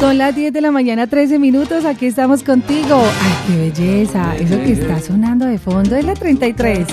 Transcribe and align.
Son 0.00 0.18
las 0.18 0.36
10 0.36 0.52
de 0.52 0.60
la 0.60 0.70
mañana, 0.70 1.06
13 1.06 1.38
minutos. 1.38 1.86
Aquí 1.86 2.06
estamos 2.06 2.42
contigo. 2.42 3.02
¡Ay, 3.22 3.32
qué 3.46 3.56
belleza! 3.56 4.36
Eso 4.36 4.58
que 4.58 4.72
está 4.72 5.00
sonando 5.00 5.46
de 5.46 5.58
fondo 5.58 5.96
es 5.96 6.04
la 6.04 6.12
33. 6.12 6.86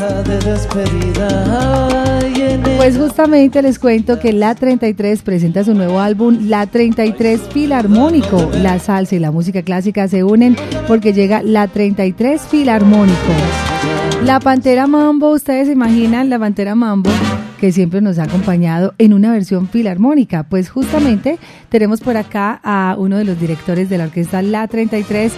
Pues 2.77 2.97
justamente 2.97 3.61
les 3.61 3.77
cuento 3.77 4.19
que 4.19 4.31
la 4.31 4.55
33 4.55 5.22
presenta 5.22 5.66
su 5.66 5.73
nuevo 5.73 6.00
álbum, 6.00 6.47
La 6.47 6.66
33 6.66 7.42
Filarmónico. 7.52 8.50
La 8.61 8.80
salsa 8.80 9.16
y 9.16 9.20
la 9.20 9.31
música 9.31 9.64
clásica 9.64 10.08
se 10.08 10.23
unen 10.23 10.55
porque 10.88 11.11
llega 11.11 11.44
La 11.44 11.67
33 11.67 12.42
Filarmónico. 12.42 13.33
La 14.25 14.39
Pantera 14.39 14.88
Mambo, 14.88 15.31
ustedes 15.31 15.67
se 15.67 15.73
imaginan 15.73 16.29
la 16.29 16.39
Pantera 16.39 16.75
Mambo 16.75 17.09
que 17.59 17.73
siempre 17.73 18.02
nos 18.02 18.19
ha 18.19 18.23
acompañado 18.23 18.93
en 18.97 19.13
una 19.13 19.31
versión 19.33 19.67
filarmónica. 19.67 20.43
Pues 20.43 20.69
justamente 20.69 21.39
tenemos 21.69 21.99
por 21.99 22.15
acá 22.15 22.59
a 22.63 22.95
uno 22.97 23.17
de 23.17 23.25
los 23.25 23.39
directores 23.39 23.89
de 23.89 23.97
la 23.97 24.05
orquesta 24.05 24.41
La 24.41 24.67
33, 24.67 25.33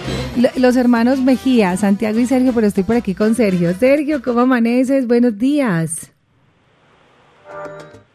los 0.56 0.76
hermanos 0.76 1.20
Mejía, 1.20 1.76
Santiago 1.76 2.18
y 2.20 2.26
Sergio, 2.26 2.52
pero 2.52 2.68
estoy 2.68 2.84
por 2.84 2.96
aquí 2.96 3.14
con 3.14 3.34
Sergio. 3.34 3.74
Sergio, 3.74 4.22
¿cómo 4.22 4.40
amaneces? 4.40 5.06
Buenos 5.08 5.36
días. 5.36 6.12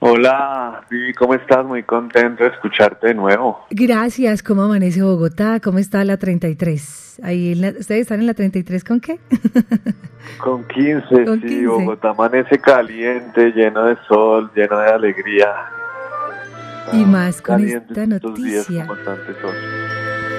Hola, 0.03 0.83
Vivi, 0.89 1.13
¿cómo 1.13 1.35
estás? 1.35 1.63
Muy 1.63 1.83
contento 1.83 2.43
de 2.43 2.49
escucharte 2.49 3.09
de 3.09 3.13
nuevo. 3.13 3.67
Gracias, 3.69 4.41
¿cómo 4.41 4.63
amanece 4.63 5.03
Bogotá? 5.03 5.59
¿Cómo 5.59 5.77
está 5.77 6.03
la 6.03 6.17
33? 6.17 7.19
Ahí 7.21 7.51
¿Ustedes 7.53 8.01
están 8.01 8.19
en 8.19 8.25
la 8.25 8.33
33 8.33 8.83
con 8.83 8.99
qué? 8.99 9.19
Con 10.39 10.67
15, 10.67 11.07
sí, 11.47 11.65
Bogotá 11.67 12.09
amanece 12.09 12.57
caliente, 12.57 13.51
lleno 13.51 13.85
de 13.85 13.97
sol, 14.07 14.49
lleno 14.55 14.79
de 14.79 14.89
alegría. 14.89 15.53
Y 16.93 17.05
más 17.05 17.39
con 17.43 17.63
esta 17.63 18.07
noticia. 18.07 18.87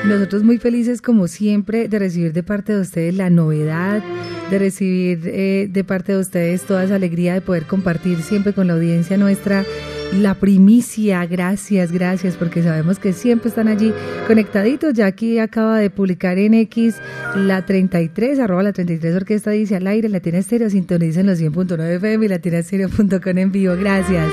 Nosotros 0.05 0.43
muy 0.43 0.59
felices 0.59 1.01
como 1.01 1.29
siempre 1.29 1.89
de 1.89 1.99
recibir 1.99 2.33
de 2.33 2.43
parte 2.43 2.73
de 2.73 2.81
ustedes 2.81 3.15
la 3.15 3.31
novedad, 3.31 4.03
de 4.51 4.59
recibir 4.59 5.21
eh, 5.27 5.69
de 5.71 5.85
parte 5.85 6.13
de 6.13 6.19
ustedes 6.19 6.63
toda 6.63 6.85
esa 6.85 6.97
alegría 6.97 7.35
de 7.35 7.41
poder 7.41 7.67
compartir 7.67 8.21
siempre 8.23 8.53
con 8.53 8.67
la 8.67 8.75
audiencia 8.75 9.17
nuestra 9.17 9.65
la 10.13 10.35
primicia. 10.35 11.25
Gracias, 11.27 11.93
gracias, 11.93 12.37
porque 12.37 12.63
sabemos 12.63 12.99
que 12.99 13.13
siempre 13.13 13.49
están 13.49 13.69
allí 13.69 13.93
conectaditos. 14.27 14.93
Ya 14.95 15.07
aquí 15.07 15.39
acaba 15.39 15.79
de 15.79 15.91
publicar 15.91 16.39
en 16.39 16.55
X 16.55 16.97
la 17.35 17.65
33, 17.65 18.39
arroba 18.41 18.63
la 18.63 18.73
33 18.73 19.17
orquesta 19.17 19.51
dice 19.51 19.77
al 19.77 19.87
aire, 19.87 20.09
Latina 20.09 20.39
Estéreo, 20.39 20.69
sintonicen 20.69 21.27
los 21.27 21.41
100.9 21.41 21.97
FM 21.97 22.27
y 22.27 22.29
latinastereo.com 22.29 23.39
en 23.39 23.53
vivo. 23.53 23.75
Gracias. 23.77 24.31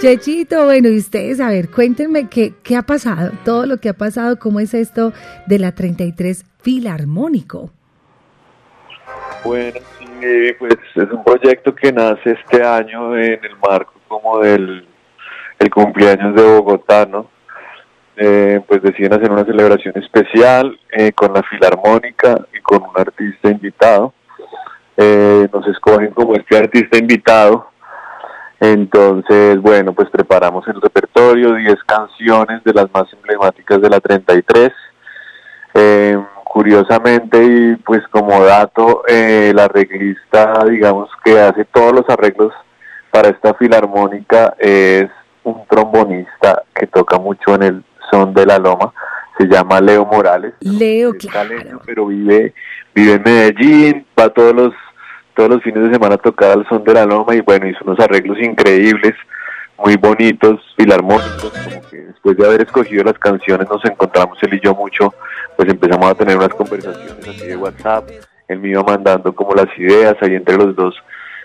Chechito, 0.00 0.64
bueno, 0.64 0.88
y 0.88 0.96
ustedes, 0.96 1.40
a 1.40 1.50
ver, 1.50 1.70
cuéntenme 1.70 2.30
qué, 2.30 2.54
qué 2.62 2.74
ha 2.74 2.80
pasado, 2.80 3.32
todo 3.44 3.66
lo 3.66 3.76
que 3.76 3.90
ha 3.90 3.92
pasado, 3.92 4.38
cómo 4.38 4.58
es 4.58 4.72
esto 4.72 5.12
de 5.46 5.58
la 5.58 5.72
33 5.72 6.46
Filarmónico. 6.62 7.70
Bueno, 9.44 9.78
sí, 9.98 10.52
pues 10.58 10.76
es 10.94 11.10
un 11.10 11.22
proyecto 11.22 11.74
que 11.74 11.92
nace 11.92 12.30
este 12.30 12.62
año 12.62 13.14
en 13.14 13.44
el 13.44 13.56
marco 13.62 13.92
como 14.08 14.38
del 14.38 14.86
el 15.58 15.68
cumpleaños 15.68 16.34
de 16.34 16.42
Bogotá, 16.44 17.04
¿no? 17.04 17.28
Eh, 18.16 18.58
pues 18.66 18.82
deciden 18.82 19.12
hacer 19.12 19.30
una 19.30 19.44
celebración 19.44 19.92
especial 19.98 20.80
eh, 20.92 21.12
con 21.12 21.34
la 21.34 21.42
Filarmónica 21.42 22.40
y 22.56 22.60
con 22.60 22.82
un 22.84 22.98
artista 22.98 23.50
invitado. 23.50 24.14
Eh, 24.96 25.46
nos 25.52 25.66
escogen 25.68 26.12
como 26.12 26.36
este 26.36 26.56
artista 26.56 26.96
invitado 26.96 27.70
entonces, 28.60 29.58
bueno, 29.60 29.94
pues 29.94 30.10
preparamos 30.10 30.68
el 30.68 30.80
repertorio, 30.80 31.54
10 31.54 31.76
canciones 31.84 32.62
de 32.62 32.74
las 32.74 32.92
más 32.92 33.10
emblemáticas 33.14 33.80
de 33.80 33.88
la 33.88 34.00
33. 34.00 34.70
Eh, 35.72 36.18
curiosamente, 36.44 37.42
y 37.42 37.76
pues 37.76 38.06
como 38.08 38.44
dato, 38.44 39.02
eh, 39.08 39.52
la 39.54 39.64
arreglista, 39.64 40.62
digamos, 40.68 41.08
que 41.24 41.40
hace 41.40 41.64
todos 41.64 41.92
los 41.92 42.08
arreglos 42.10 42.52
para 43.10 43.28
esta 43.28 43.54
filarmónica 43.54 44.54
es 44.58 45.08
un 45.42 45.64
trombonista 45.66 46.62
que 46.74 46.86
toca 46.86 47.18
mucho 47.18 47.54
en 47.54 47.62
el 47.62 47.84
son 48.10 48.34
de 48.34 48.44
la 48.44 48.58
loma, 48.58 48.92
se 49.38 49.46
llama 49.46 49.80
Leo 49.80 50.04
Morales. 50.04 50.54
Leo, 50.60 51.12
claro. 51.14 51.80
pero 51.86 52.06
vive, 52.06 52.52
vive 52.94 53.14
en 53.14 53.22
Medellín, 53.22 54.06
va 54.18 54.24
a 54.24 54.30
todos 54.30 54.54
los 54.54 54.74
todos 55.40 55.52
los 55.52 55.62
fines 55.62 55.84
de 55.84 55.94
semana 55.94 56.18
tocaba 56.18 56.52
al 56.52 56.68
son 56.68 56.84
de 56.84 56.92
la 56.92 57.06
loma 57.06 57.34
y 57.34 57.40
bueno, 57.40 57.66
hizo 57.66 57.78
unos 57.86 57.98
arreglos 57.98 58.38
increíbles, 58.42 59.14
muy 59.78 59.96
bonitos, 59.96 60.60
filarmónicos, 60.76 61.50
como 61.50 61.88
que 61.88 61.96
después 61.96 62.36
de 62.36 62.46
haber 62.46 62.60
escogido 62.60 63.04
las 63.04 63.18
canciones 63.18 63.66
nos 63.66 63.82
encontramos 63.86 64.36
él 64.42 64.52
y 64.52 64.60
yo 64.60 64.74
mucho, 64.74 65.14
pues 65.56 65.70
empezamos 65.70 66.10
a 66.10 66.14
tener 66.14 66.36
unas 66.36 66.50
conversaciones 66.50 67.26
así 67.26 67.46
de 67.46 67.56
WhatsApp, 67.56 68.10
él 68.48 68.58
me 68.58 68.68
iba 68.68 68.82
mandando 68.82 69.34
como 69.34 69.54
las 69.54 69.68
ideas, 69.78 70.14
ahí 70.20 70.34
entre 70.34 70.58
los 70.58 70.76
dos 70.76 70.94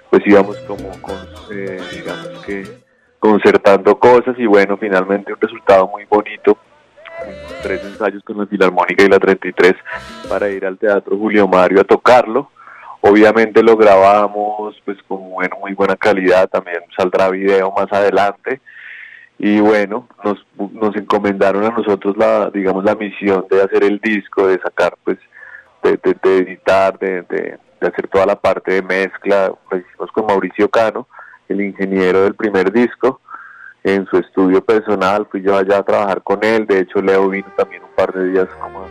pues 0.09 0.23
íbamos 0.25 0.57
como 0.67 0.89
con, 1.01 1.15
eh, 1.53 1.79
digamos 1.93 2.45
que 2.45 2.65
concertando 3.17 3.97
cosas 3.97 4.35
y 4.37 4.45
bueno, 4.45 4.75
finalmente 4.75 5.31
un 5.31 5.39
resultado 5.39 5.87
muy 5.87 6.03
bonito 6.03 6.57
tres 7.63 7.81
ensayos 7.85 8.21
con 8.25 8.39
la 8.39 8.45
Filarmónica 8.45 9.05
y 9.05 9.07
la 9.07 9.19
33 9.19 9.73
para 10.27 10.49
ir 10.49 10.65
al 10.65 10.77
Teatro 10.77 11.17
Julio 11.17 11.47
Mario 11.47 11.79
a 11.79 11.85
tocarlo 11.85 12.51
Obviamente 13.07 13.61
lo 13.61 13.77
grabamos 13.77 14.81
pues 14.83 14.97
con 15.07 15.21
muy 15.21 15.73
buena 15.75 15.95
calidad, 15.95 16.49
también 16.49 16.79
saldrá 16.97 17.29
video 17.29 17.71
más 17.71 17.85
adelante. 17.91 18.61
Y 19.37 19.59
bueno, 19.59 20.07
nos, 20.23 20.43
nos 20.73 20.95
encomendaron 20.95 21.63
a 21.65 21.69
nosotros 21.69 22.17
la, 22.17 22.49
digamos, 22.49 22.83
la 22.83 22.95
misión 22.95 23.45
de 23.51 23.61
hacer 23.61 23.83
el 23.83 23.99
disco, 23.99 24.47
de 24.47 24.59
sacar 24.59 24.97
pues, 25.03 25.19
de, 25.83 25.99
editar, 26.39 26.97
de, 26.97 27.21
de, 27.29 27.59
hacer 27.79 28.07
toda 28.07 28.25
la 28.25 28.37
parte 28.37 28.73
de 28.73 28.81
mezcla. 28.81 29.53
Lo 29.69 29.77
hicimos 29.77 30.11
con 30.11 30.25
Mauricio 30.25 30.67
Cano, 30.67 31.07
el 31.47 31.61
ingeniero 31.61 32.23
del 32.23 32.33
primer 32.33 32.71
disco, 32.71 33.21
en 33.83 34.07
su 34.07 34.17
estudio 34.17 34.65
personal. 34.65 35.27
Fui 35.29 35.43
yo 35.43 35.55
allá 35.55 35.77
a 35.77 35.83
trabajar 35.83 36.23
con 36.23 36.43
él. 36.43 36.65
De 36.65 36.79
hecho, 36.79 37.03
Leo 37.03 37.29
vino 37.29 37.53
también 37.55 37.83
un 37.83 37.95
par 37.95 38.11
de 38.13 38.31
días 38.31 38.47
como 38.59 38.87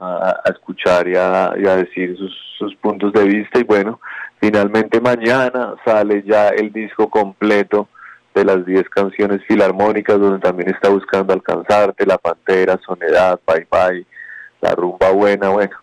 a, 0.00 0.40
escuchar 0.46 1.06
y 1.08 1.16
a, 1.16 1.76
decir 1.76 2.16
sus, 2.16 2.34
sus, 2.58 2.74
puntos 2.76 3.12
de 3.12 3.24
vista. 3.24 3.58
Y 3.58 3.64
bueno, 3.64 4.00
finalmente 4.40 5.00
mañana 5.00 5.74
sale 5.84 6.22
ya 6.26 6.48
el 6.48 6.72
disco 6.72 7.08
completo 7.08 7.88
de 8.34 8.44
las 8.44 8.64
10 8.64 8.88
canciones 8.88 9.44
filarmónicas 9.46 10.18
donde 10.18 10.38
también 10.38 10.70
está 10.70 10.88
buscando 10.88 11.32
alcanzarte, 11.32 12.06
La 12.06 12.18
Pantera, 12.18 12.78
Soledad, 12.84 13.40
Bye 13.46 13.66
Bye, 13.70 14.06
La 14.60 14.74
Rumba 14.74 15.10
Buena, 15.10 15.48
bueno, 15.50 15.76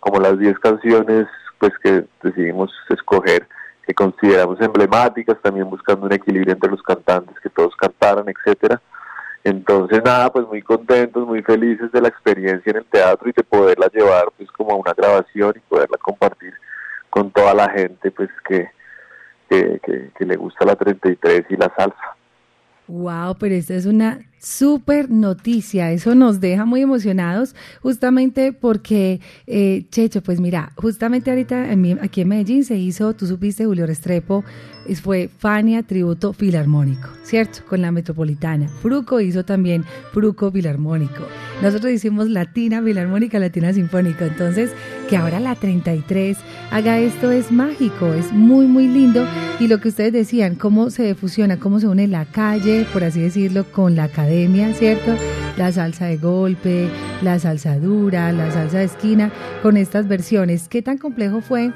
como 0.00 0.18
las 0.18 0.38
10 0.38 0.58
canciones 0.58 1.26
pues 1.58 1.72
que 1.82 2.04
decidimos 2.22 2.72
escoger 2.88 3.46
que 3.86 3.92
consideramos 3.92 4.58
emblemáticas, 4.62 5.36
también 5.42 5.68
buscando 5.68 6.06
un 6.06 6.12
equilibrio 6.12 6.54
entre 6.54 6.70
los 6.70 6.82
cantantes, 6.82 7.38
que 7.42 7.50
todos 7.50 7.76
cantaran, 7.76 8.24
etcétera 8.28 8.80
entonces, 9.42 10.02
nada, 10.04 10.30
pues 10.30 10.46
muy 10.46 10.62
contentos, 10.62 11.26
muy 11.26 11.42
felices 11.42 11.90
de 11.92 12.00
la 12.00 12.08
experiencia 12.08 12.70
en 12.70 12.76
el 12.76 12.84
teatro 12.84 13.28
y 13.28 13.32
de 13.32 13.42
poderla 13.42 13.88
llevar 13.92 14.30
pues 14.36 14.50
como 14.52 14.72
a 14.72 14.76
una 14.76 14.92
grabación 14.92 15.54
y 15.56 15.60
poderla 15.60 15.96
compartir 15.98 16.52
con 17.08 17.30
toda 17.30 17.54
la 17.54 17.70
gente 17.70 18.10
pues 18.10 18.28
que, 18.46 18.68
que, 19.48 19.80
que, 19.82 20.10
que 20.16 20.24
le 20.26 20.36
gusta 20.36 20.64
la 20.66 20.76
33 20.76 21.46
y 21.48 21.56
la 21.56 21.72
salsa. 21.76 22.16
Wow, 22.86 23.36
pero 23.38 23.54
esta 23.54 23.74
es 23.74 23.86
una 23.86 24.20
súper 24.40 25.10
noticia. 25.10 25.92
Eso 25.92 26.14
nos 26.14 26.40
deja 26.40 26.64
muy 26.64 26.80
emocionados, 26.80 27.54
justamente 27.82 28.52
porque, 28.52 29.20
eh, 29.46 29.84
Checho, 29.90 30.22
pues 30.22 30.40
mira, 30.40 30.72
justamente 30.76 31.30
ahorita 31.30 31.68
aquí 32.02 32.22
en 32.22 32.28
Medellín 32.28 32.64
se 32.64 32.76
hizo, 32.76 33.14
tú 33.14 33.26
supiste, 33.26 33.66
Julio 33.66 33.86
Restrepo, 33.86 34.44
fue 34.96 35.30
Fania 35.38 35.82
Tributo 35.82 36.32
Filarmónico, 36.32 37.08
¿cierto? 37.22 37.60
Con 37.68 37.82
la 37.82 37.92
Metropolitana. 37.92 38.68
Fruco 38.68 39.20
hizo 39.20 39.44
también 39.44 39.84
Fruco 40.12 40.50
Filarmónico. 40.50 41.26
Nosotros 41.62 41.92
hicimos 41.92 42.28
Latina 42.28 42.82
Filarmónica, 42.82 43.38
Latina 43.38 43.72
Sinfónica. 43.72 44.26
Entonces, 44.26 44.70
que 45.08 45.16
ahora 45.16 45.38
la 45.38 45.54
33 45.54 46.38
haga 46.70 46.98
esto 46.98 47.30
es 47.30 47.52
mágico, 47.52 48.12
es 48.14 48.32
muy, 48.32 48.66
muy 48.66 48.88
lindo. 48.88 49.26
Y 49.58 49.68
lo 49.68 49.80
que 49.80 49.88
ustedes 49.88 50.12
decían, 50.12 50.54
cómo 50.54 50.90
se 50.90 51.14
fusiona, 51.14 51.58
cómo 51.58 51.78
se 51.80 51.86
une 51.86 52.08
la 52.08 52.24
calle, 52.24 52.86
por 52.92 53.04
así 53.04 53.20
decirlo, 53.20 53.64
con 53.70 53.94
la 53.94 54.04
academia, 54.04 54.29
¿cierto? 54.74 55.16
La 55.56 55.72
salsa 55.72 56.06
de 56.06 56.16
golpe, 56.16 56.88
la 57.22 57.38
salsa 57.38 57.78
dura, 57.78 58.32
la 58.32 58.50
salsa 58.50 58.78
de 58.78 58.84
esquina, 58.84 59.30
con 59.62 59.76
estas 59.76 60.08
versiones. 60.08 60.68
¿Qué 60.68 60.82
tan 60.82 60.98
complejo 60.98 61.40
fue? 61.40 61.72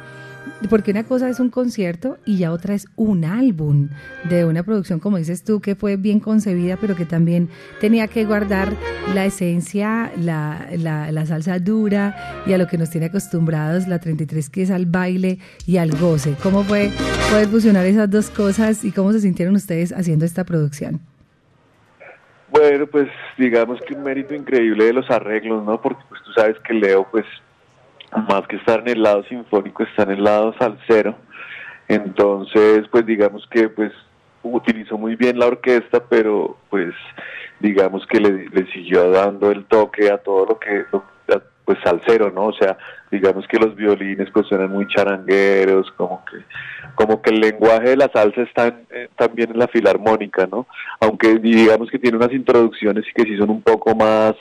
porque 0.69 0.91
una 0.91 1.05
cosa 1.05 1.29
es 1.29 1.41
un 1.41 1.51
concierto 1.51 2.19
y 2.25 2.39
ya 2.39 2.53
otra 2.53 2.75
es 2.75 2.87
un 2.97 3.25
álbum 3.25 3.89
de 4.29 4.45
una 4.45 4.63
producción, 4.63 5.01
como 5.01 5.19
dices 5.19 5.43
tú, 5.43 5.61
que 5.61 5.75
fue 5.75 5.97
bien 5.97 6.21
concebida, 6.21 6.77
pero 6.81 6.95
que 6.95 7.05
también 7.05 7.49
tenía 7.81 8.09
que 8.09 8.25
guardar 8.25 8.75
la 9.15 9.25
esencia, 9.25 10.13
la, 10.21 10.69
la, 10.77 11.27
salsa 11.27 11.59
dura 11.59 12.45
y 12.47 12.53
a 12.53 12.59
lo 12.59 12.67
que 12.67 12.79
nos 12.79 12.91
tiene 12.91 13.07
acostumbrados 13.07 13.89
la 13.89 13.99
33, 13.99 14.51
que 14.51 14.63
es 14.63 14.71
al 14.71 14.87
baile 14.87 15.39
y 15.67 15.79
al 15.79 15.91
goce. 15.97 16.35
¿Cómo 16.43 16.63
fue 16.65 16.91
poder 17.31 17.49
fusionar 17.49 17.87
esas 17.87 18.11
dos 18.11 18.31
cosas 18.31 18.85
y 18.85 18.93
cómo 18.93 19.13
se 19.13 19.21
sintieron 19.21 19.55
ustedes 19.57 19.93
haciendo 19.93 20.25
esta 20.25 20.45
producción? 20.45 21.01
Bueno, 22.57 22.87
pues 22.87 23.09
digamos 23.37 23.81
que 23.81 23.95
un 23.95 24.05
mérito 24.05 24.33
increíble 24.33 24.85
de 24.85 24.93
los 24.93 25.11
arreglos, 25.11 25.65
¿no? 25.65 25.81
Porque 25.81 26.05
pues 26.09 26.23
tú 26.23 26.33
sabes 26.35 26.57
que 26.61 26.73
Leo, 26.73 27.05
pues 27.11 27.25
más 28.29 28.47
que 28.47 28.55
estar 28.55 28.79
en 28.79 28.91
el 28.91 29.03
lado 29.03 29.25
sinfónico, 29.25 29.83
está 29.83 30.05
en 30.05 30.13
el 30.13 30.23
lado 30.23 30.55
salsero. 30.57 31.17
Entonces, 31.89 32.87
pues 32.93 33.05
digamos 33.07 33.45
que 33.51 33.69
pues 33.69 33.91
utilizó 34.45 34.97
muy 34.97 35.17
bien 35.17 35.37
la 35.37 35.49
orquesta, 35.49 36.05
pero 36.09 36.57
pues 36.71 36.95
digamos 37.59 38.07
que 38.07 38.21
le, 38.21 38.49
le 38.49 38.71
siguió 38.71 39.11
dando 39.11 39.51
el 39.51 39.65
toque 39.65 40.09
a 40.13 40.19
todo 40.19 40.47
lo 40.47 40.59
que 40.61 40.85
pues 41.65 41.79
salsero, 41.83 42.31
¿no? 42.31 42.47
O 42.47 42.53
sea, 42.53 42.77
digamos 43.11 43.47
que 43.49 43.59
los 43.59 43.75
violines 43.75 44.29
pues 44.33 44.47
suenan 44.47 44.71
muy 44.71 44.87
charangueros, 44.89 45.91
como 45.93 46.25
que 46.25 46.39
como 46.95 47.21
que 47.21 47.31
el 47.31 47.41
lenguaje 47.41 47.91
de 47.91 47.97
la 47.97 48.09
salsa 48.09 48.43
está 48.43 48.69
eh, 48.91 49.09
también 49.17 49.51
en 49.51 49.59
la 49.59 49.69
filarmónica, 49.69 50.47
¿no? 50.47 50.67
Aunque 51.01 51.39
digamos 51.39 51.91
que 51.91 51.99
tiene 51.99 52.17
unas 52.17 52.33
introducciones 52.33 53.05
y 53.09 53.13
que 53.13 53.29
sí 53.29 53.37
son 53.37 53.51
un 53.51 53.63
poco 53.63 53.95
más 53.95 54.35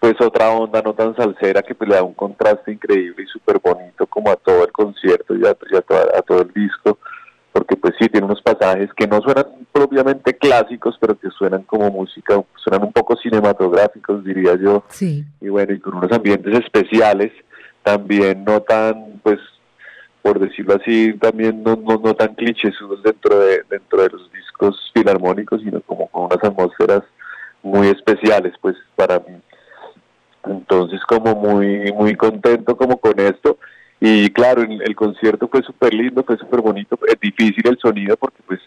pues 0.00 0.20
otra 0.20 0.50
onda 0.50 0.82
no 0.82 0.94
tan 0.94 1.14
salsera 1.14 1.62
que 1.62 1.76
pues 1.76 1.88
le 1.88 1.94
da 1.94 2.02
un 2.02 2.14
contraste 2.14 2.72
increíble 2.72 3.22
y 3.22 3.26
súper 3.26 3.60
bonito 3.60 4.04
como 4.08 4.32
a 4.32 4.36
todo 4.36 4.64
el 4.64 4.72
concierto 4.72 5.36
y 5.36 5.46
a, 5.46 5.50
a 5.50 6.22
todo 6.22 6.42
el 6.42 6.52
disco 6.52 6.98
porque 7.52 7.76
pues 7.76 7.94
sí, 7.98 8.08
tiene 8.08 8.26
unos 8.26 8.40
pasajes 8.40 8.90
que 8.94 9.06
no 9.06 9.20
suenan 9.20 9.46
propiamente 9.70 10.34
clásicos, 10.34 10.96
pero 10.98 11.18
que 11.18 11.28
suenan 11.30 11.62
como 11.64 11.90
música, 11.90 12.42
suenan 12.56 12.86
un 12.86 12.92
poco 12.92 13.16
cinematográficos, 13.16 14.24
diría 14.24 14.56
yo. 14.56 14.84
Sí. 14.88 15.24
Y 15.40 15.48
bueno, 15.48 15.74
y 15.74 15.78
con 15.78 15.94
unos 15.94 16.10
ambientes 16.12 16.58
especiales, 16.58 17.30
también 17.82 18.44
no 18.44 18.62
tan, 18.62 19.20
pues, 19.22 19.38
por 20.22 20.38
decirlo 20.38 20.76
así, 20.80 21.12
también 21.18 21.62
no, 21.62 21.76
no, 21.76 22.00
no 22.02 22.14
tan 22.14 22.34
clichésudos 22.34 23.02
dentro 23.02 23.38
de, 23.40 23.62
dentro 23.68 24.02
de 24.02 24.08
los 24.08 24.32
discos 24.32 24.90
filarmónicos, 24.94 25.60
sino 25.60 25.80
como 25.82 26.08
con 26.08 26.24
unas 26.24 26.42
atmósferas 26.42 27.02
muy 27.62 27.88
especiales, 27.88 28.54
pues, 28.62 28.76
para 28.96 29.18
mí. 29.18 29.36
Entonces, 30.46 31.00
como 31.06 31.34
muy, 31.34 31.92
muy 31.92 32.16
contento 32.16 32.76
como 32.76 32.96
con 32.96 33.20
esto 33.20 33.58
y 34.04 34.30
claro, 34.30 34.62
el, 34.62 34.96
concierto 34.96 35.46
fue 35.46 35.62
súper 35.62 35.94
lindo, 35.94 36.24
fue 36.24 36.36
súper 36.36 36.60
bonito. 36.60 36.98
Es 37.06 37.20
difícil 37.20 37.62
el 37.68 37.78
sonido 37.78 38.16
porque 38.16 38.42
pues 38.44 38.58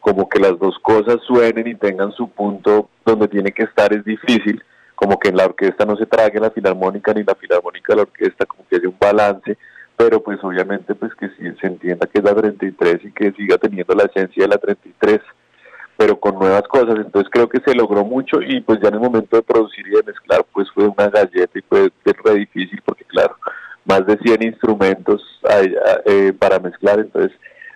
como 0.00 0.28
que 0.28 0.38
las 0.38 0.58
dos 0.58 0.78
cosas 0.80 1.16
suenen 1.26 1.66
y 1.66 1.74
tengan 1.76 2.12
su 2.12 2.28
punto 2.28 2.90
donde 3.06 3.26
tiene 3.26 3.52
que 3.52 3.62
estar 3.62 3.90
es 3.94 4.04
difícil. 4.04 4.62
Como 4.96 5.18
que 5.18 5.30
en 5.30 5.38
la 5.38 5.46
orquesta 5.46 5.86
no 5.86 5.96
se 5.96 6.04
trague 6.04 6.38
la 6.40 6.50
filarmónica 6.50 7.14
ni 7.14 7.24
la 7.24 7.34
filarmónica 7.34 7.94
de 7.94 7.96
la 7.96 8.02
orquesta, 8.02 8.44
como 8.44 8.68
que 8.68 8.76
haya 8.76 8.86
un 8.86 8.98
balance. 9.00 9.56
Pero 9.96 10.22
pues 10.22 10.38
obviamente 10.44 10.94
pues 10.94 11.14
que 11.14 11.28
sí, 11.38 11.44
se 11.58 11.66
entienda 11.66 12.06
que 12.06 12.18
es 12.18 12.24
la 12.24 12.34
33 12.34 12.98
y 13.02 13.12
que 13.12 13.32
siga 13.32 13.56
teniendo 13.56 13.94
la 13.94 14.04
esencia 14.04 14.42
de 14.42 14.48
la 14.48 14.58
33 14.58 15.20
pero 15.96 16.20
con 16.20 16.38
nuevas 16.38 16.64
cosas. 16.64 16.96
Entonces 16.96 17.30
creo 17.32 17.48
que 17.48 17.60
se 17.60 17.74
logró 17.74 18.04
mucho 18.04 18.42
y 18.42 18.60
pues 18.60 18.78
ya 18.82 18.88
en 18.88 18.96
el 18.96 19.00
momento 19.00 19.36
de 19.36 19.42
producir 19.42 19.86
y 19.88 19.92
de 19.92 20.02
mezclar 20.02 20.44
pues 20.52 20.68
fue 20.74 20.86
una 20.86 21.08
galleta 21.08 21.58
y 21.58 21.62
fue 21.62 21.90
re 22.04 22.34
difícil 22.34 22.82
porque 22.84 23.04
claro, 23.04 23.36
más 23.84 24.06
de 24.06 24.16
100 24.18 24.42
instrumentos 24.42 25.22
eh, 26.04 26.32
para 26.38 26.58
mezclar, 26.58 27.00
entonces 27.00 27.32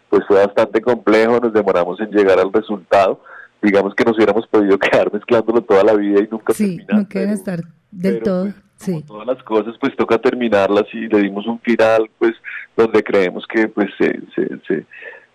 pues 0.09 0.25
fue 0.27 0.45
bastante 0.45 0.81
complejo, 0.81 1.39
nos 1.39 1.53
demoramos 1.53 2.01
en 2.01 2.11
llegar 2.11 2.39
al 2.39 2.53
resultado, 2.53 3.21
digamos 3.61 3.95
que 3.95 4.05
nos 4.05 4.17
hubiéramos 4.17 4.47
podido 4.47 4.79
quedar 4.79 5.13
mezclándolo 5.13 5.61
toda 5.63 5.85
la 5.85 5.95
vida 5.95 6.21
y 6.21 6.29
nunca 6.31 6.55
sí, 6.55 6.79
terminar. 6.87 7.29
no 7.29 7.35
estar 7.35 7.61
del 7.91 8.23
todo, 8.23 8.45
pues, 8.45 8.55
sí. 8.77 9.05
Todas 9.07 9.27
las 9.27 9.43
cosas 9.43 9.75
pues 9.81 9.95
toca 9.97 10.19
terminarlas 10.19 10.85
y 10.93 11.09
le 11.09 11.23
dimos 11.23 11.47
un 11.47 11.59
final 11.61 12.09
pues 12.19 12.35
donde 12.77 13.03
creemos 13.03 13.45
que 13.47 13.69
pues 13.69 13.89
se, 13.99 14.21
se, 14.35 14.49
se, 14.67 14.87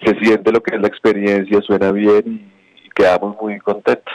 se 0.04 0.20
siente 0.20 0.52
lo 0.52 0.62
que 0.62 0.76
es 0.76 0.82
la 0.82 0.88
experiencia, 0.88 1.62
suena 1.62 1.92
bien 1.92 2.24
y 2.84 2.90
quedamos 2.96 3.36
muy 3.42 3.60
contentos. 3.60 4.14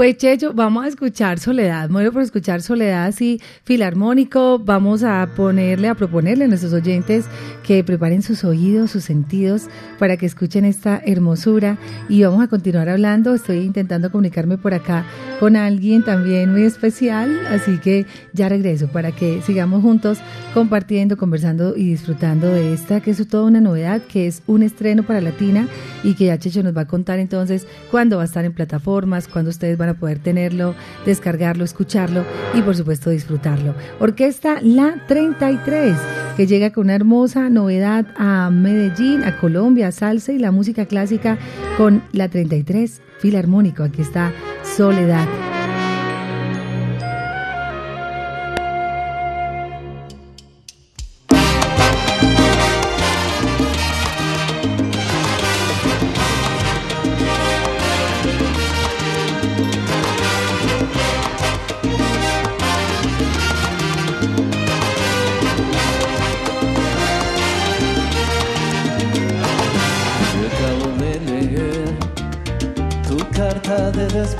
Pues 0.00 0.16
Checho, 0.16 0.54
vamos 0.54 0.86
a 0.86 0.88
escuchar 0.88 1.38
Soledad, 1.38 1.90
muero 1.90 2.10
por 2.10 2.22
escuchar 2.22 2.62
Soledad 2.62 3.04
así 3.04 3.38
filarmónico, 3.64 4.58
vamos 4.58 5.02
a 5.02 5.28
ponerle, 5.36 5.88
a 5.88 5.94
proponerle 5.94 6.46
a 6.46 6.48
nuestros 6.48 6.72
oyentes 6.72 7.26
que 7.62 7.84
preparen 7.84 8.22
sus 8.22 8.42
oídos, 8.42 8.92
sus 8.92 9.04
sentidos 9.04 9.64
para 9.98 10.16
que 10.16 10.24
escuchen 10.24 10.64
esta 10.64 11.02
hermosura. 11.04 11.76
Y 12.08 12.22
vamos 12.22 12.42
a 12.42 12.48
continuar 12.48 12.88
hablando, 12.88 13.34
estoy 13.34 13.58
intentando 13.58 14.10
comunicarme 14.10 14.56
por 14.56 14.72
acá 14.72 15.04
con 15.38 15.54
alguien 15.54 16.02
también 16.02 16.50
muy 16.50 16.62
especial, 16.62 17.38
así 17.48 17.76
que 17.76 18.06
ya 18.32 18.48
regreso 18.48 18.88
para 18.88 19.12
que 19.12 19.42
sigamos 19.42 19.82
juntos 19.82 20.16
compartiendo, 20.54 21.18
conversando 21.18 21.76
y 21.76 21.84
disfrutando 21.84 22.46
de 22.46 22.72
esta 22.72 23.02
que 23.02 23.10
es 23.10 23.28
toda 23.28 23.44
una 23.44 23.60
novedad, 23.60 24.00
que 24.00 24.26
es 24.26 24.42
un 24.46 24.62
estreno 24.62 25.02
para 25.02 25.20
Latina 25.20 25.68
y 26.02 26.14
que 26.14 26.24
ya 26.24 26.38
Checho 26.38 26.62
nos 26.62 26.74
va 26.74 26.82
a 26.82 26.86
contar 26.86 27.18
entonces 27.18 27.66
cuándo 27.90 28.16
va 28.16 28.22
a 28.22 28.24
estar 28.24 28.46
en 28.46 28.54
plataformas, 28.54 29.28
cuándo 29.28 29.50
ustedes 29.50 29.76
van 29.76 29.89
a 29.89 29.89
poder 29.94 30.18
tenerlo, 30.18 30.74
descargarlo, 31.06 31.64
escucharlo 31.64 32.24
y 32.54 32.62
por 32.62 32.76
supuesto 32.76 33.10
disfrutarlo. 33.10 33.74
Orquesta 33.98 34.58
La 34.62 35.04
33, 35.06 35.96
que 36.36 36.46
llega 36.46 36.70
con 36.70 36.84
una 36.84 36.94
hermosa 36.94 37.50
novedad 37.50 38.06
a 38.16 38.50
Medellín, 38.50 39.24
a 39.24 39.38
Colombia, 39.38 39.92
salsa 39.92 40.32
y 40.32 40.38
la 40.38 40.50
música 40.50 40.86
clásica 40.86 41.38
con 41.76 42.02
La 42.12 42.28
33 42.28 43.00
Filarmónico. 43.18 43.82
Aquí 43.82 44.02
está 44.02 44.32
Soledad. 44.62 45.59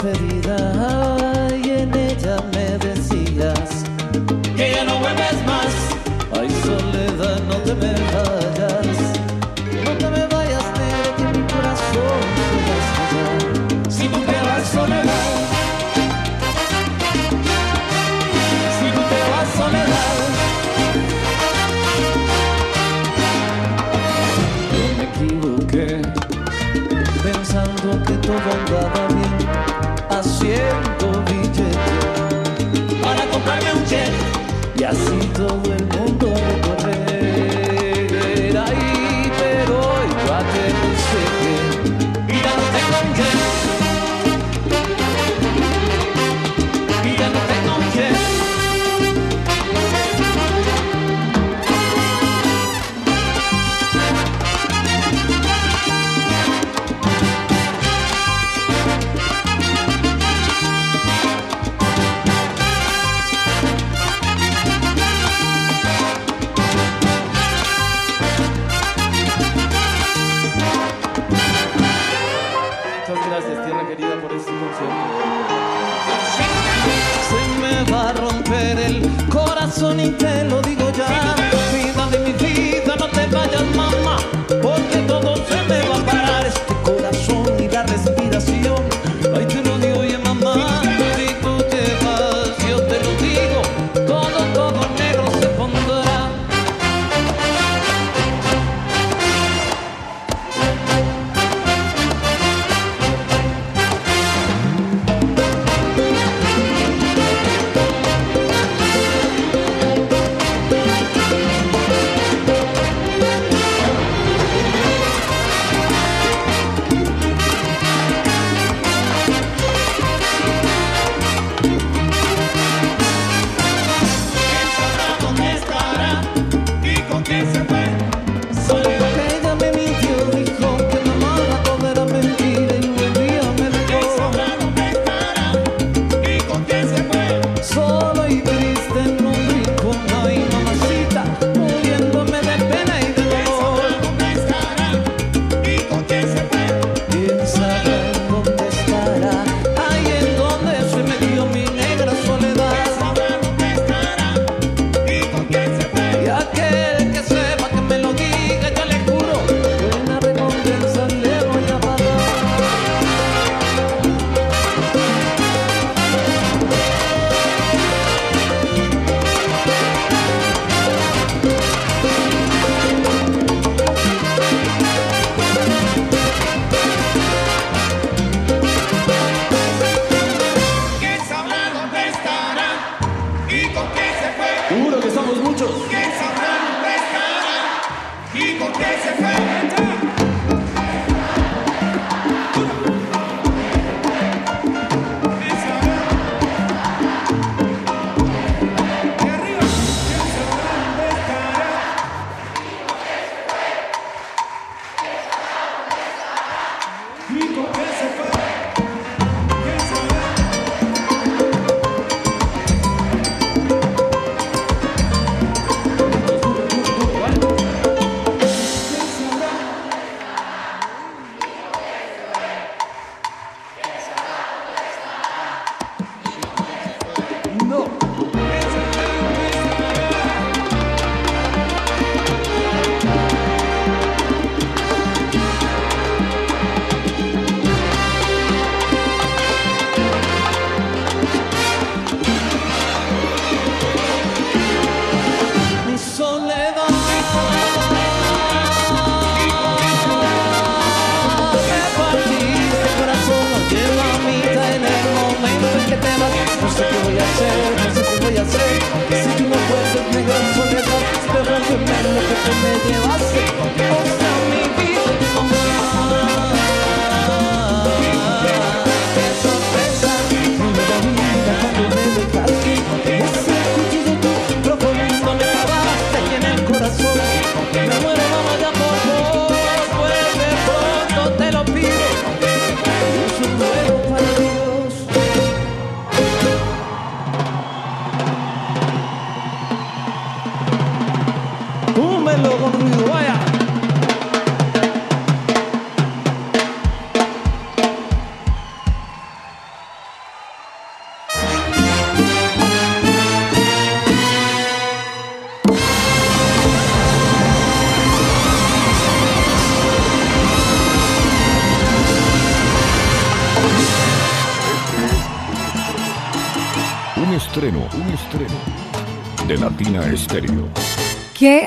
खरीदा 0.00 1.00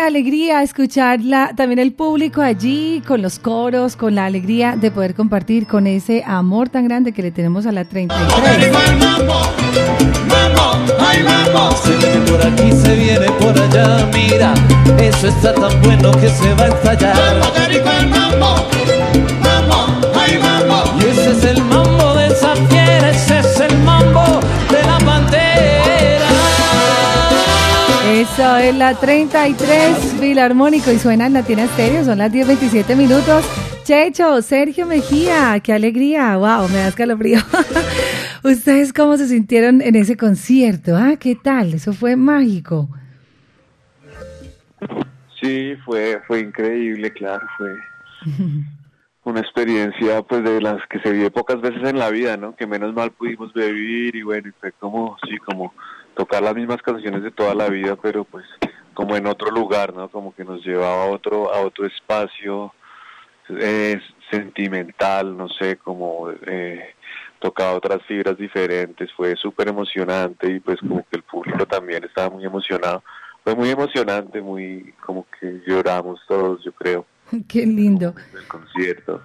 alegría 0.05 0.63
escucharla, 0.63 1.53
también 1.55 1.79
el 1.79 1.93
público 1.93 2.41
allí 2.41 3.01
con 3.07 3.21
los 3.21 3.39
coros, 3.39 3.95
con 3.95 4.15
la 4.15 4.25
alegría 4.25 4.75
de 4.75 4.91
poder 4.91 5.15
compartir 5.15 5.67
con 5.67 5.87
ese 5.87 6.23
amor 6.25 6.69
tan 6.69 6.85
grande 6.85 7.11
que 7.11 7.21
le 7.21 7.31
tenemos 7.31 7.65
a 7.65 7.71
la 7.71 7.85
33. 7.85 8.27
Se 11.83 12.31
por 12.31 12.45
aquí, 12.45 12.71
se 12.71 12.95
viene 12.95 13.31
por 13.39 13.59
allá, 13.59 14.09
mira, 14.13 14.53
eso 14.99 15.27
está 15.27 15.53
tan 15.53 15.81
bueno 15.81 16.11
que 16.11 16.29
se 16.29 16.53
va 16.55 16.65
a 16.65 16.67
estallar. 16.67 18.72
Es 28.73 28.79
la 28.79 28.95
33 28.95 30.15
Filarmónico 30.19 30.91
y 30.91 30.97
suena 30.97 31.27
en 31.27 31.33
Latina 31.33 31.65
Estéreo, 31.65 32.03
son 32.03 32.17
las 32.17 32.33
10.27 32.33 32.95
minutos. 32.95 33.45
Checho, 33.83 34.41
Sergio 34.41 34.87
Mejía, 34.87 35.59
qué 35.59 35.73
alegría, 35.73 36.35
wow, 36.37 36.67
me 36.69 36.77
da 36.77 36.87
escalofrío. 36.87 37.37
¿Ustedes 38.43 38.91
cómo 38.91 39.15
se 39.17 39.27
sintieron 39.27 39.79
en 39.81 39.95
ese 39.95 40.17
concierto? 40.17 40.97
Ah, 40.97 41.17
¿qué 41.19 41.35
tal? 41.35 41.75
Eso 41.75 41.93
fue 41.93 42.15
mágico. 42.15 42.89
Sí, 45.39 45.75
fue, 45.85 46.19
fue 46.25 46.39
increíble, 46.39 47.11
claro, 47.11 47.45
fue 47.57 47.75
una 49.23 49.41
experiencia 49.41 50.23
pues 50.23 50.43
de 50.43 50.59
las 50.59 50.77
que 50.89 50.99
se 50.99 51.11
vive 51.11 51.29
pocas 51.29 51.61
veces 51.61 51.83
en 51.83 51.99
la 51.99 52.09
vida, 52.09 52.37
¿no? 52.37 52.55
Que 52.55 52.65
menos 52.65 52.91
mal 52.95 53.11
pudimos 53.11 53.53
vivir 53.53 54.15
y 54.15 54.23
bueno, 54.23 54.51
fue 54.59 54.71
como, 54.71 55.15
sí, 55.29 55.37
como 55.37 55.71
tocar 56.15 56.41
las 56.41 56.55
mismas 56.55 56.81
canciones 56.81 57.23
de 57.23 57.31
toda 57.31 57.55
la 57.55 57.69
vida, 57.69 57.95
pero 57.95 58.23
pues 58.23 58.45
como 58.93 59.15
en 59.15 59.27
otro 59.27 59.49
lugar, 59.51 59.93
¿no? 59.93 60.09
Como 60.09 60.33
que 60.35 60.43
nos 60.43 60.63
llevaba 60.65 61.03
a 61.03 61.07
otro, 61.07 61.53
a 61.53 61.61
otro 61.61 61.85
espacio 61.85 62.73
eh, 63.49 63.99
sentimental, 64.29 65.35
no 65.35 65.49
sé, 65.49 65.77
como 65.77 66.31
eh, 66.45 66.93
tocaba 67.39 67.73
otras 67.73 68.01
fibras 68.03 68.37
diferentes, 68.37 69.11
fue 69.13 69.35
súper 69.35 69.67
emocionante 69.67 70.49
y 70.49 70.59
pues 70.59 70.79
como 70.79 71.03
que 71.09 71.17
el 71.17 71.23
público 71.23 71.65
también 71.65 72.03
estaba 72.03 72.29
muy 72.29 72.45
emocionado. 72.45 73.03
Fue 73.43 73.55
muy 73.55 73.69
emocionante, 73.69 74.41
muy 74.41 74.93
como 75.05 75.25
que 75.39 75.61
lloramos 75.67 76.21
todos, 76.27 76.63
yo 76.63 76.71
creo. 76.71 77.05
Qué 77.47 77.65
lindo. 77.65 78.13
El 78.33 78.47
concierto 78.47 79.21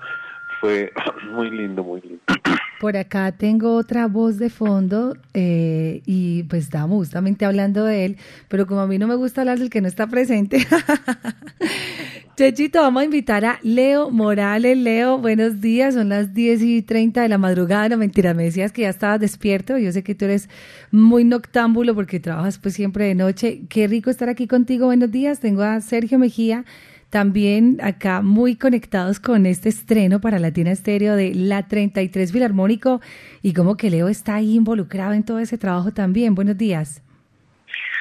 fue 0.60 0.92
muy 1.30 1.50
lindo, 1.50 1.84
muy 1.84 2.00
lindo. 2.00 2.22
Por 2.78 2.96
acá 2.96 3.32
tengo 3.32 3.74
otra 3.74 4.06
voz 4.06 4.38
de 4.38 4.50
fondo 4.50 5.16
eh, 5.34 6.00
y 6.06 6.44
pues 6.44 6.64
estamos 6.64 6.98
justamente 6.98 7.44
hablando 7.44 7.84
de 7.84 8.04
él, 8.04 8.16
pero 8.46 8.68
como 8.68 8.80
a 8.80 8.86
mí 8.86 8.98
no 8.98 9.08
me 9.08 9.16
gusta 9.16 9.40
hablar 9.40 9.58
del 9.58 9.68
que 9.68 9.80
no 9.80 9.88
está 9.88 10.06
presente, 10.06 10.64
Chechito, 12.36 12.80
vamos 12.80 13.02
a 13.02 13.04
invitar 13.04 13.44
a 13.44 13.58
Leo 13.64 14.10
Morales. 14.10 14.78
Leo, 14.78 15.18
buenos 15.18 15.60
días, 15.60 15.94
son 15.94 16.10
las 16.10 16.34
10 16.34 16.62
y 16.62 16.82
30 16.82 17.22
de 17.22 17.28
la 17.28 17.36
madrugada, 17.36 17.88
no 17.88 17.96
mentira, 17.96 18.32
me 18.32 18.44
decías 18.44 18.70
que 18.70 18.82
ya 18.82 18.90
estabas 18.90 19.18
despierto, 19.18 19.76
yo 19.76 19.90
sé 19.90 20.04
que 20.04 20.14
tú 20.14 20.26
eres 20.26 20.48
muy 20.92 21.24
noctámbulo 21.24 21.96
porque 21.96 22.20
trabajas 22.20 22.58
pues 22.58 22.74
siempre 22.74 23.06
de 23.06 23.16
noche, 23.16 23.62
qué 23.68 23.88
rico 23.88 24.08
estar 24.08 24.28
aquí 24.28 24.46
contigo, 24.46 24.86
buenos 24.86 25.10
días, 25.10 25.40
tengo 25.40 25.62
a 25.62 25.80
Sergio 25.80 26.20
Mejía 26.20 26.64
también 27.10 27.78
acá 27.82 28.20
muy 28.20 28.56
conectados 28.56 29.18
con 29.18 29.46
este 29.46 29.68
estreno 29.68 30.20
para 30.20 30.38
Latina 30.38 30.70
Estéreo 30.70 31.16
de 31.16 31.34
La 31.34 31.66
33 31.66 32.32
Filarmónico 32.32 33.00
y 33.42 33.54
como 33.54 33.76
que 33.76 33.90
Leo 33.90 34.08
está 34.08 34.36
ahí 34.36 34.54
involucrado 34.56 35.14
en 35.14 35.24
todo 35.24 35.38
ese 35.38 35.56
trabajo 35.56 35.92
también. 35.92 36.34
Buenos 36.34 36.58
días. 36.58 37.02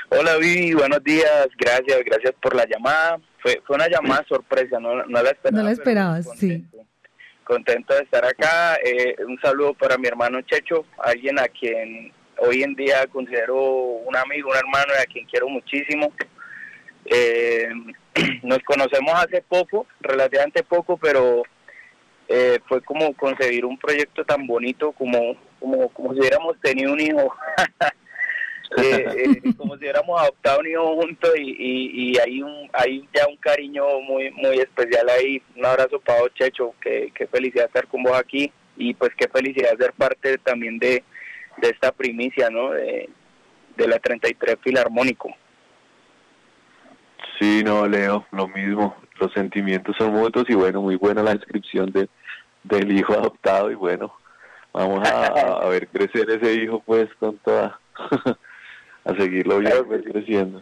Hola 0.10 0.38
Vivi, 0.38 0.74
buenos 0.74 1.04
días, 1.04 1.48
gracias, 1.58 2.00
gracias 2.06 2.34
por 2.42 2.56
la 2.56 2.66
llamada. 2.66 3.20
Fue, 3.40 3.62
fue 3.66 3.76
una 3.76 3.90
llamada 3.90 4.26
sorpresa, 4.28 4.80
no, 4.80 5.06
no 5.06 5.24
la 5.24 5.30
esperaba. 5.30 5.58
No 5.58 5.64
la 5.64 5.72
esperabas, 5.72 6.28
sí. 6.38 6.66
Contento 7.44 7.94
de 7.94 8.02
estar 8.02 8.26
acá. 8.26 8.78
Eh, 8.84 9.16
un 9.26 9.40
saludo 9.40 9.74
para 9.74 9.98
mi 9.98 10.08
hermano 10.08 10.42
Checho, 10.42 10.86
alguien 10.98 11.40
a 11.40 11.48
quien 11.48 12.12
hoy 12.40 12.64
en 12.64 12.76
día 12.76 13.08
considero 13.08 13.56
un 13.56 14.16
amigo, 14.16 14.50
un 14.50 14.58
hermano 14.58 14.94
y 14.98 15.02
a 15.02 15.06
quien 15.06 15.26
quiero 15.26 15.48
muchísimo. 15.48 16.12
Eh, 17.06 17.70
nos 18.44 18.60
conocemos 18.60 19.14
hace 19.14 19.42
poco, 19.42 19.86
relativamente 20.02 20.64
poco, 20.64 20.98
pero 20.98 21.44
eh, 22.28 22.60
fue 22.68 22.82
como 22.82 23.14
concebir 23.14 23.66
un 23.66 23.78
proyecto 23.78 24.26
tan 24.26 24.46
bonito 24.48 24.92
como, 24.92 25.36
como, 25.60 25.90
como 25.90 26.14
si 26.14 26.20
hubiéramos 26.20 26.60
tenido 26.62 26.94
un 26.94 27.00
hijo, 27.00 27.34
eh, 28.78 29.06
eh, 29.18 29.54
como 29.58 29.76
si 29.76 29.82
hubiéramos 29.82 30.22
adoptado 30.22 30.60
un 30.60 30.68
hijo 30.68 31.01
juntos 31.01 31.32
y, 31.38 32.12
y, 32.12 32.18
hay, 32.20 32.42
un, 32.42 32.70
hay 32.74 33.08
ya 33.14 33.27
un 33.27 33.38
cariño 33.38 34.01
muy 34.01 34.32
muy 34.32 34.58
especial 34.60 35.08
ahí. 35.10 35.42
Un 35.56 35.66
abrazo 35.66 36.00
para 36.00 36.22
vos, 36.22 36.34
Checho, 36.34 36.74
qué, 36.82 37.12
qué 37.16 37.27
felicidad 37.27 37.66
estar 37.66 37.88
con 37.88 38.03
vos 38.03 38.18
aquí 38.18 38.51
y 38.75 38.94
pues 38.94 39.12
qué 39.18 39.27
felicidad 39.27 39.77
ser 39.77 39.94
parte 39.94 40.38
también 40.40 40.77
de, 40.80 41.03
de 41.58 41.70
esta 41.70 41.92
primicia, 41.92 42.50
¿no? 42.50 42.72
De, 42.72 43.10
de 43.77 43.88
la 43.88 44.00
33 44.00 44.58
Filarmónico. 44.62 45.34
Sí, 47.40 47.64
no, 47.64 47.88
Leo, 47.88 48.26
lo 48.32 48.48
mismo. 48.48 48.96
Los 49.20 49.32
sentimientos 49.34 49.96
son 49.98 50.14
mutuos 50.14 50.50
y 50.50 50.54
bueno, 50.54 50.82
muy 50.82 50.96
buena 50.96 51.24
la 51.24 51.34
descripción 51.34 51.92
de, 51.92 52.10
del 52.64 52.92
hijo 52.92 53.14
adoptado 53.14 53.72
y 53.72 53.76
bueno, 53.76 54.14
vamos 54.74 55.08
a, 55.08 55.26
a 55.26 55.70
ver 55.70 55.88
crecer 55.88 56.30
ese 56.30 56.54
hijo 56.54 56.82
pues 56.86 57.10
con 57.20 57.38
toda, 57.40 57.80
a 59.06 59.16
seguirlo 59.16 59.60
bien 59.60 59.74
pues, 59.88 60.04
creciendo. 60.04 60.62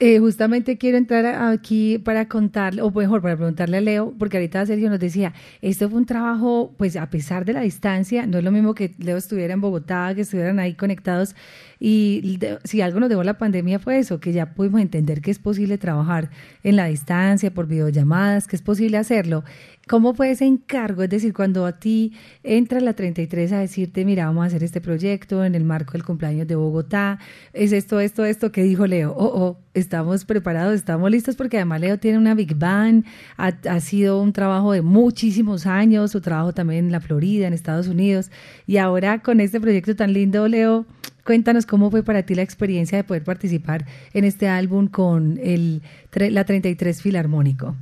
Eh, 0.00 0.18
justamente 0.18 0.78
quiero 0.78 0.96
entrar 0.96 1.26
aquí 1.26 1.98
para 1.98 2.26
contarle, 2.26 2.82
o 2.82 2.90
mejor, 2.90 3.22
para 3.22 3.36
preguntarle 3.36 3.76
a 3.76 3.80
Leo, 3.80 4.14
porque 4.18 4.38
ahorita 4.38 4.66
Sergio 4.66 4.90
nos 4.90 4.98
decía, 4.98 5.32
esto 5.60 5.88
fue 5.88 5.98
un 5.98 6.06
trabajo, 6.06 6.74
pues 6.76 6.96
a 6.96 7.08
pesar 7.08 7.44
de 7.44 7.52
la 7.52 7.60
distancia, 7.60 8.26
no 8.26 8.38
es 8.38 8.44
lo 8.44 8.50
mismo 8.50 8.74
que 8.74 8.94
Leo 8.98 9.16
estuviera 9.16 9.54
en 9.54 9.60
Bogotá, 9.60 10.12
que 10.14 10.22
estuvieran 10.22 10.58
ahí 10.58 10.74
conectados, 10.74 11.36
y 11.78 12.38
si 12.64 12.80
algo 12.80 13.00
nos 13.00 13.08
dejó 13.08 13.22
la 13.22 13.38
pandemia 13.38 13.78
fue 13.78 13.98
eso, 13.98 14.18
que 14.18 14.32
ya 14.32 14.54
pudimos 14.54 14.80
entender 14.80 15.20
que 15.20 15.30
es 15.30 15.38
posible 15.38 15.78
trabajar 15.78 16.30
en 16.62 16.76
la 16.76 16.86
distancia, 16.86 17.52
por 17.52 17.66
videollamadas, 17.66 18.46
que 18.46 18.56
es 18.56 18.62
posible 18.62 18.98
hacerlo. 18.98 19.44
¿Cómo 19.92 20.14
fue 20.14 20.30
ese 20.30 20.46
encargo? 20.46 21.02
Es 21.02 21.10
decir, 21.10 21.34
cuando 21.34 21.66
a 21.66 21.78
ti 21.78 22.14
entra 22.42 22.80
la 22.80 22.94
33 22.94 23.52
a 23.52 23.58
decirte, 23.58 24.06
mira, 24.06 24.24
vamos 24.24 24.44
a 24.44 24.46
hacer 24.46 24.64
este 24.64 24.80
proyecto 24.80 25.44
en 25.44 25.54
el 25.54 25.64
marco 25.64 25.92
del 25.92 26.02
cumpleaños 26.02 26.48
de 26.48 26.54
Bogotá, 26.54 27.18
es 27.52 27.72
esto, 27.72 28.00
esto, 28.00 28.24
esto, 28.24 28.50
que 28.52 28.62
dijo 28.62 28.86
Leo? 28.86 29.12
Oh, 29.14 29.26
oh, 29.26 29.58
estamos 29.74 30.24
preparados, 30.24 30.76
estamos 30.76 31.10
listos, 31.10 31.36
porque 31.36 31.58
además 31.58 31.82
Leo 31.82 31.98
tiene 31.98 32.16
una 32.16 32.34
Big 32.34 32.56
Bang, 32.56 33.04
ha, 33.36 33.48
ha 33.48 33.80
sido 33.80 34.22
un 34.22 34.32
trabajo 34.32 34.72
de 34.72 34.80
muchísimos 34.80 35.66
años, 35.66 36.12
su 36.12 36.22
trabajo 36.22 36.54
también 36.54 36.86
en 36.86 36.92
la 36.92 37.00
Florida, 37.02 37.46
en 37.46 37.52
Estados 37.52 37.86
Unidos, 37.86 38.30
y 38.66 38.78
ahora 38.78 39.18
con 39.18 39.40
este 39.40 39.60
proyecto 39.60 39.94
tan 39.94 40.14
lindo, 40.14 40.48
Leo, 40.48 40.86
Cuéntanos 41.22 41.66
cómo 41.66 41.90
fue 41.90 42.02
para 42.02 42.22
ti 42.22 42.34
la 42.34 42.42
experiencia 42.42 42.96
de 42.96 43.04
poder 43.04 43.24
participar 43.24 43.84
en 44.14 44.24
este 44.24 44.48
álbum 44.48 44.88
con 44.88 45.38
el, 45.40 45.82
la 46.14 46.44
33 46.44 47.00
Filarmónico. 47.02 47.76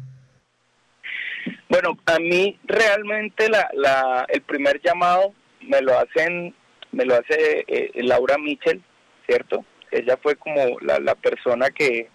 Bueno, 1.69 1.99
a 2.07 2.19
mí 2.19 2.59
realmente 2.65 3.49
la, 3.49 3.71
la, 3.75 4.27
el 4.29 4.43
primer 4.43 4.81
llamado 4.83 5.35
me 5.63 5.81
lo 5.81 5.99
hacen, 5.99 6.55
me 6.93 7.05
lo 7.05 7.15
hace 7.15 7.65
eh, 7.67 7.91
Laura 8.03 8.39
Mitchell, 8.39 8.83
¿cierto? 9.27 9.65
Ella 9.91 10.19
fue 10.23 10.37
como 10.37 10.79
la, 10.81 10.99
la 10.99 11.15
persona 11.15 11.71
que, 11.71 12.09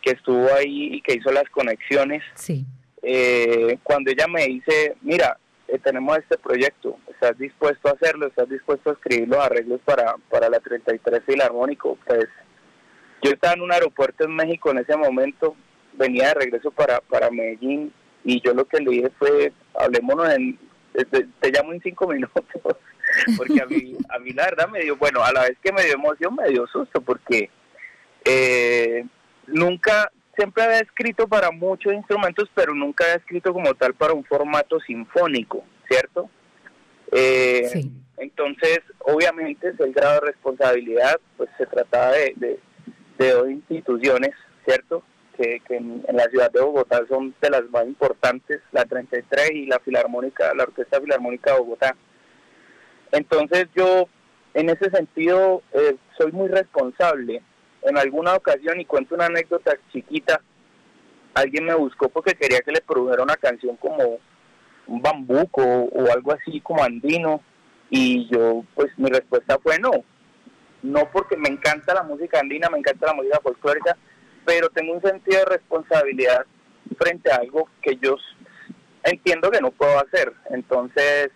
que 0.00 0.10
estuvo 0.10 0.52
ahí 0.54 0.94
y 0.94 1.02
que 1.02 1.14
hizo 1.14 1.30
las 1.32 1.48
conexiones. 1.50 2.22
Sí. 2.34 2.64
Eh, 3.02 3.78
cuando 3.82 4.10
ella 4.10 4.26
me 4.28 4.46
dice, 4.46 4.96
mira, 5.00 5.36
eh, 5.68 5.78
tenemos 5.78 6.18
este 6.18 6.38
proyecto, 6.38 6.98
¿estás 7.08 7.36
dispuesto 7.38 7.88
a 7.88 7.92
hacerlo? 7.92 8.26
¿Estás 8.26 8.48
dispuesto 8.48 8.90
a 8.90 8.92
escribir 8.92 9.28
los 9.28 9.38
arreglos 9.38 9.80
para, 9.84 10.16
para 10.30 10.48
la 10.48 10.60
33 10.60 11.22
Filarmónico? 11.24 11.98
Pues 12.06 12.26
yo 13.22 13.30
estaba 13.30 13.54
en 13.54 13.62
un 13.62 13.72
aeropuerto 13.72 14.24
en 14.24 14.34
México 14.34 14.70
en 14.70 14.78
ese 14.78 14.96
momento, 14.96 15.56
venía 15.94 16.28
de 16.28 16.34
regreso 16.34 16.70
para, 16.70 17.00
para 17.00 17.30
Medellín 17.30 17.92
y 18.24 18.40
yo 18.40 18.54
lo 18.54 18.66
que 18.66 18.80
le 18.80 18.90
dije 18.90 19.10
fue, 19.18 19.52
hablémonos 19.74 20.28
en, 20.30 20.58
te, 21.40 21.50
llamo 21.50 21.72
en 21.72 21.80
cinco 21.80 22.06
minutos, 22.12 22.44
porque 23.36 23.60
a 23.60 23.66
mí, 23.66 23.96
a 24.08 24.18
mí 24.18 24.32
la 24.32 24.44
verdad 24.44 24.68
me 24.68 24.80
dio, 24.80 24.96
bueno, 24.96 25.22
a 25.22 25.32
la 25.32 25.42
vez 25.42 25.56
que 25.62 25.72
me 25.72 25.84
dio 25.84 25.94
emoción, 25.94 26.34
me 26.34 26.48
dio 26.48 26.66
susto, 26.66 27.00
porque 27.00 27.50
eh, 28.24 29.04
nunca, 29.46 30.10
siempre 30.36 30.62
había 30.62 30.80
escrito 30.80 31.26
para 31.26 31.50
muchos 31.50 31.92
instrumentos, 31.92 32.48
pero 32.54 32.74
nunca 32.74 33.04
había 33.04 33.16
escrito 33.16 33.52
como 33.52 33.74
tal 33.74 33.94
para 33.94 34.12
un 34.12 34.24
formato 34.24 34.80
sinfónico, 34.80 35.64
¿cierto? 35.88 36.30
Eh, 37.10 37.68
sí. 37.72 37.90
Entonces, 38.18 38.80
obviamente, 39.00 39.68
es 39.68 39.80
el 39.80 39.92
grado 39.92 40.14
de 40.14 40.26
responsabilidad, 40.28 41.18
pues 41.36 41.50
se 41.58 41.66
trataba 41.66 42.12
de, 42.12 42.32
de, 42.36 42.60
de 43.18 43.30
dos 43.32 43.50
instituciones, 43.50 44.30
¿cierto? 44.64 45.02
Que, 45.42 45.76
en, 45.76 46.04
la 46.12 46.24
ciudad 46.24 46.50
de 46.50 46.60
Bogotá 46.60 47.02
son 47.08 47.34
de 47.40 47.50
las 47.50 47.68
más 47.70 47.86
importantes, 47.86 48.60
la 48.70 48.84
33 48.84 49.50
y 49.52 49.66
la 49.66 49.78
Filarmónica, 49.80 50.54
la 50.54 50.64
Orquesta 50.64 51.00
Filarmónica 51.00 51.52
de 51.52 51.58
Bogotá. 51.58 51.96
Entonces 53.10 53.68
yo 53.74 54.08
en 54.54 54.70
ese 54.70 54.90
sentido 54.90 55.62
eh, 55.72 55.96
soy 56.16 56.32
muy 56.32 56.48
responsable. 56.48 57.42
En 57.82 57.98
alguna 57.98 58.34
ocasión, 58.34 58.80
y 58.80 58.84
cuento 58.84 59.16
una 59.16 59.26
anécdota 59.26 59.76
chiquita, 59.92 60.40
alguien 61.34 61.64
me 61.64 61.74
buscó 61.74 62.08
porque 62.08 62.34
quería 62.34 62.60
que 62.60 62.72
le 62.72 62.80
produjera 62.80 63.22
una 63.22 63.36
canción 63.36 63.76
como 63.76 64.18
un 64.86 65.02
bambuco 65.02 65.62
o 65.62 66.12
algo 66.12 66.32
así 66.32 66.60
como 66.60 66.82
andino 66.82 67.40
y 67.90 68.28
yo 68.30 68.64
pues 68.74 68.88
mi 68.98 69.08
respuesta 69.10 69.58
fue 69.62 69.78
no, 69.78 69.90
no 70.82 71.08
porque 71.12 71.36
me 71.36 71.48
encanta 71.48 71.94
la 71.94 72.02
música 72.02 72.40
andina, 72.40 72.68
me 72.68 72.78
encanta 72.78 73.06
la 73.06 73.14
música 73.14 73.40
folclórica, 73.42 73.96
pero 74.44 74.68
tengo 74.70 74.94
un 74.94 75.02
sentido 75.02 75.38
de 75.40 75.44
responsabilidad 75.46 76.46
frente 76.98 77.30
a 77.30 77.36
algo 77.36 77.68
que 77.80 77.96
yo 77.96 78.16
entiendo 79.04 79.50
que 79.50 79.60
no 79.60 79.70
puedo 79.70 79.98
hacer. 79.98 80.32
Entonces, 80.50 81.30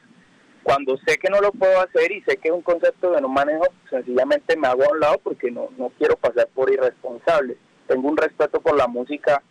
cuando 0.62 0.96
sé 1.06 1.18
que 1.18 1.30
no 1.30 1.40
lo 1.40 1.52
puedo 1.52 1.80
hacer 1.80 2.10
y 2.12 2.22
sé 2.22 2.36
que 2.36 2.48
es 2.48 2.54
un 2.54 2.62
concepto 2.62 3.12
que 3.12 3.20
no 3.20 3.28
manejo, 3.28 3.66
sencillamente 3.88 4.56
me 4.56 4.68
hago 4.68 4.84
a 4.84 4.92
un 4.92 5.00
lado 5.00 5.18
porque 5.22 5.50
no, 5.50 5.68
no 5.78 5.92
quiero 5.98 6.16
pasar 6.16 6.48
por 6.54 6.72
irresponsable. 6.72 7.56
Tengo 7.86 8.08
un 8.08 8.16
respeto 8.16 8.60
por 8.60 8.76
la 8.76 8.88
música 8.88 9.42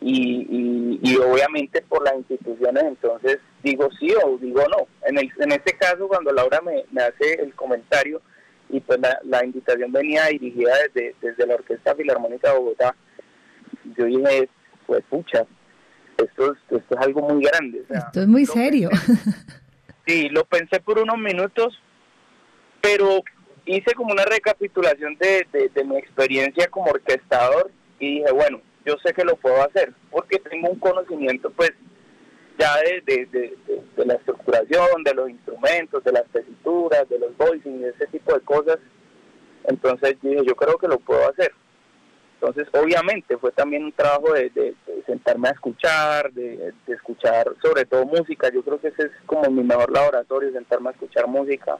y, 0.00 1.00
y, 1.02 1.16
obviamente 1.16 1.82
por 1.82 2.04
las 2.04 2.14
instituciones, 2.16 2.84
entonces 2.84 3.38
digo 3.62 3.88
sí 3.98 4.08
o 4.24 4.38
digo 4.38 4.62
no. 4.68 4.86
En, 5.08 5.18
el, 5.18 5.32
en 5.38 5.52
este 5.52 5.76
caso, 5.76 6.06
cuando 6.06 6.32
Laura 6.32 6.60
me, 6.60 6.84
me 6.92 7.02
hace 7.02 7.42
el 7.42 7.54
comentario 7.54 8.20
y 8.68 8.80
pues 8.80 8.98
la, 9.00 9.18
la 9.24 9.44
invitación 9.44 9.92
venía 9.92 10.26
dirigida 10.26 10.72
desde, 10.92 11.14
desde 11.20 11.46
la 11.46 11.54
Orquesta 11.54 11.94
Filarmónica 11.94 12.52
de 12.52 12.58
Bogotá, 12.58 12.94
yo 13.96 14.04
dije, 14.04 14.48
pues 14.86 15.02
pucha, 15.08 15.46
esto 16.18 16.52
es, 16.52 16.58
esto 16.70 16.94
es 16.94 17.00
algo 17.00 17.22
muy 17.22 17.44
grande. 17.44 17.84
esto 17.88 18.20
es 18.20 18.26
muy 18.26 18.46
serio. 18.46 18.90
sí, 20.06 20.28
lo 20.30 20.44
pensé 20.44 20.80
por 20.80 20.98
unos 20.98 21.18
minutos, 21.18 21.80
pero 22.80 23.22
hice 23.64 23.94
como 23.94 24.12
una 24.12 24.24
recapitulación 24.24 25.16
de, 25.18 25.46
de, 25.52 25.68
de 25.68 25.84
mi 25.84 25.96
experiencia 25.96 26.68
como 26.68 26.90
orquestador 26.90 27.70
y 27.98 28.20
dije, 28.20 28.32
bueno, 28.32 28.60
yo 28.84 28.94
sé 29.04 29.12
que 29.12 29.24
lo 29.24 29.36
puedo 29.36 29.62
hacer, 29.62 29.92
porque 30.10 30.38
tengo 30.38 30.70
un 30.70 30.78
conocimiento 30.78 31.50
pues 31.50 31.72
ya 32.58 32.76
de, 32.78 33.26
de, 33.26 34.04
la 34.04 34.14
estructuración, 34.14 35.02
de 35.04 35.14
los 35.14 35.30
instrumentos, 35.30 36.02
de 36.04 36.12
las 36.12 36.24
tesituras, 36.26 37.08
de 37.08 37.18
los 37.18 37.36
voicing, 37.36 37.84
ese 37.84 38.06
tipo 38.06 38.32
de 38.34 38.40
cosas. 38.40 38.78
Entonces 39.64 40.16
dije, 40.22 40.44
yo 40.46 40.54
creo 40.54 40.78
que 40.78 40.88
lo 40.88 40.98
puedo 40.98 41.28
hacer. 41.28 41.52
Entonces, 42.40 42.68
obviamente, 42.74 43.36
fue 43.38 43.50
también 43.52 43.84
un 43.84 43.92
trabajo 43.92 44.32
de, 44.34 44.74
sentarme 45.06 45.48
a 45.48 45.52
escuchar, 45.52 46.32
de, 46.32 46.72
escuchar 46.86 47.46
sobre 47.62 47.84
todo 47.86 48.04
música. 48.04 48.50
Yo 48.52 48.62
creo 48.62 48.80
que 48.80 48.88
ese 48.88 49.04
es 49.04 49.12
como 49.24 49.50
mi 49.50 49.62
mejor 49.62 49.90
laboratorio, 49.90 50.52
sentarme 50.52 50.90
a 50.90 50.92
escuchar 50.92 51.26
música. 51.26 51.78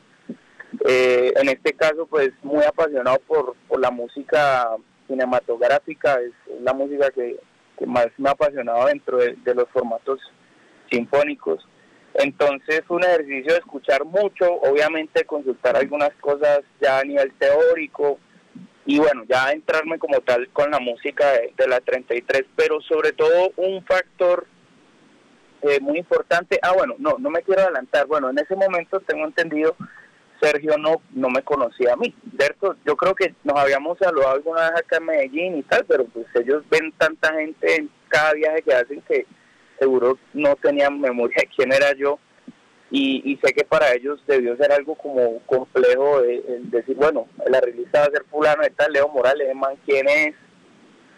Eh, 0.86 1.32
en 1.36 1.48
este 1.48 1.74
caso, 1.74 2.06
pues 2.06 2.30
muy 2.42 2.64
apasionado 2.64 3.18
por, 3.26 3.54
por 3.68 3.80
la 3.80 3.90
música 3.90 4.76
cinematográfica, 5.06 6.20
es 6.20 6.32
la 6.62 6.72
música 6.72 7.10
que, 7.10 7.38
más 7.86 8.06
me 8.16 8.30
ha 8.30 8.32
apasionado 8.32 8.86
dentro 8.86 9.18
de, 9.18 9.54
los 9.54 9.68
formatos 9.68 10.18
sinfónicos. 10.90 11.66
Entonces 12.14 12.82
un 12.88 13.04
ejercicio 13.04 13.52
de 13.52 13.58
escuchar 13.58 14.04
mucho, 14.04 14.52
obviamente 14.62 15.24
consultar 15.24 15.76
algunas 15.76 16.12
cosas 16.20 16.60
ya 16.80 17.00
a 17.00 17.04
nivel 17.04 17.32
teórico 17.38 18.18
y 18.86 18.98
bueno, 18.98 19.24
ya 19.28 19.50
entrarme 19.50 19.98
como 19.98 20.20
tal 20.20 20.48
con 20.50 20.70
la 20.70 20.78
música 20.78 21.32
de, 21.56 21.68
la 21.68 21.80
33, 21.80 22.44
pero 22.54 22.80
sobre 22.80 23.12
todo 23.12 23.52
un 23.56 23.84
factor 23.84 24.46
eh, 25.62 25.80
muy 25.80 25.98
importante, 25.98 26.58
ah 26.62 26.72
bueno, 26.72 26.94
no, 26.98 27.16
no 27.18 27.28
me 27.28 27.42
quiero 27.42 27.62
adelantar, 27.62 28.06
bueno, 28.06 28.30
en 28.30 28.38
ese 28.38 28.54
momento 28.54 29.00
tengo 29.00 29.24
entendido 29.24 29.76
Sergio 30.40 30.76
no, 30.78 31.00
no 31.12 31.28
me 31.28 31.42
conocía 31.42 31.94
a 31.94 31.96
mí. 31.96 32.14
¿cierto? 32.38 32.76
Yo 32.84 32.96
creo 32.96 33.14
que 33.14 33.34
nos 33.44 33.58
habíamos 33.58 33.98
saludado 33.98 34.34
alguna 34.34 34.70
vez 34.70 34.80
acá 34.80 34.98
en 34.98 35.06
Medellín 35.06 35.56
y 35.58 35.62
tal, 35.62 35.84
pero 35.86 36.04
pues 36.06 36.26
ellos 36.34 36.62
ven 36.70 36.92
tanta 36.92 37.34
gente 37.34 37.76
en 37.76 37.90
cada 38.08 38.32
viaje 38.34 38.62
que 38.62 38.74
hacen 38.74 39.02
que 39.02 39.26
seguro 39.78 40.18
no 40.32 40.56
tenían 40.56 41.00
memoria 41.00 41.36
de 41.40 41.48
quién 41.54 41.72
era 41.72 41.94
yo. 41.94 42.18
Y, 42.88 43.38
sé 43.42 43.52
que 43.52 43.64
para 43.64 43.92
ellos 43.92 44.22
debió 44.28 44.56
ser 44.56 44.72
algo 44.72 44.94
como 44.94 45.40
complejo 45.40 46.22
de, 46.22 46.60
decir, 46.70 46.96
bueno, 46.96 47.26
la 47.46 47.60
revista 47.60 48.00
va 48.00 48.06
a 48.06 48.10
ser 48.10 48.24
fulano 48.30 48.62
de 48.62 48.70
tal, 48.70 48.92
Leo 48.92 49.08
Morales, 49.08 49.54
man, 49.56 49.74
¿quién 49.84 50.08
es? 50.08 50.34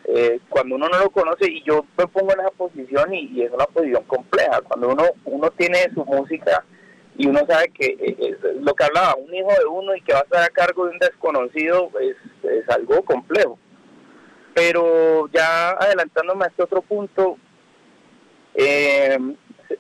Eh, 0.05 0.41
cuando 0.49 0.77
uno 0.77 0.89
no 0.89 0.99
lo 0.99 1.11
conoce, 1.11 1.51
y 1.51 1.63
yo 1.65 1.85
me 1.99 2.07
pongo 2.07 2.33
en 2.33 2.41
esa 2.41 2.51
posición 2.53 3.13
y, 3.13 3.27
y 3.35 3.43
es 3.43 3.53
una 3.53 3.67
posición 3.67 4.03
compleja, 4.05 4.63
cuando 4.63 4.89
uno, 4.89 5.05
uno 5.27 5.51
tiene 5.51 5.91
su 5.93 6.05
música 6.07 6.65
y 7.19 7.27
uno 7.27 7.41
sabe 7.49 7.69
que 7.71 7.97
eh, 7.99 8.39
lo 8.61 8.75
que 8.75 8.85
hablaba, 8.85 9.17
un 9.17 9.35
hijo 9.35 9.49
de 9.49 9.67
uno 9.67 9.95
y 9.97 10.01
que 10.03 10.13
va 10.13 10.21
a 10.21 10.23
estar 10.23 10.43
a 10.45 10.49
cargo 10.51 10.87
de 10.87 10.93
un 10.93 10.99
desconocido 11.01 11.91
es, 12.01 12.17
es 12.45 12.69
algo 12.69 13.03
complejo. 13.03 13.59
Pero 14.55 15.29
ya 15.33 15.71
adelantándome 15.71 16.45
a 16.45 16.49
este 16.49 16.63
otro 16.63 16.81
punto, 16.81 17.37
eh, 18.59 19.19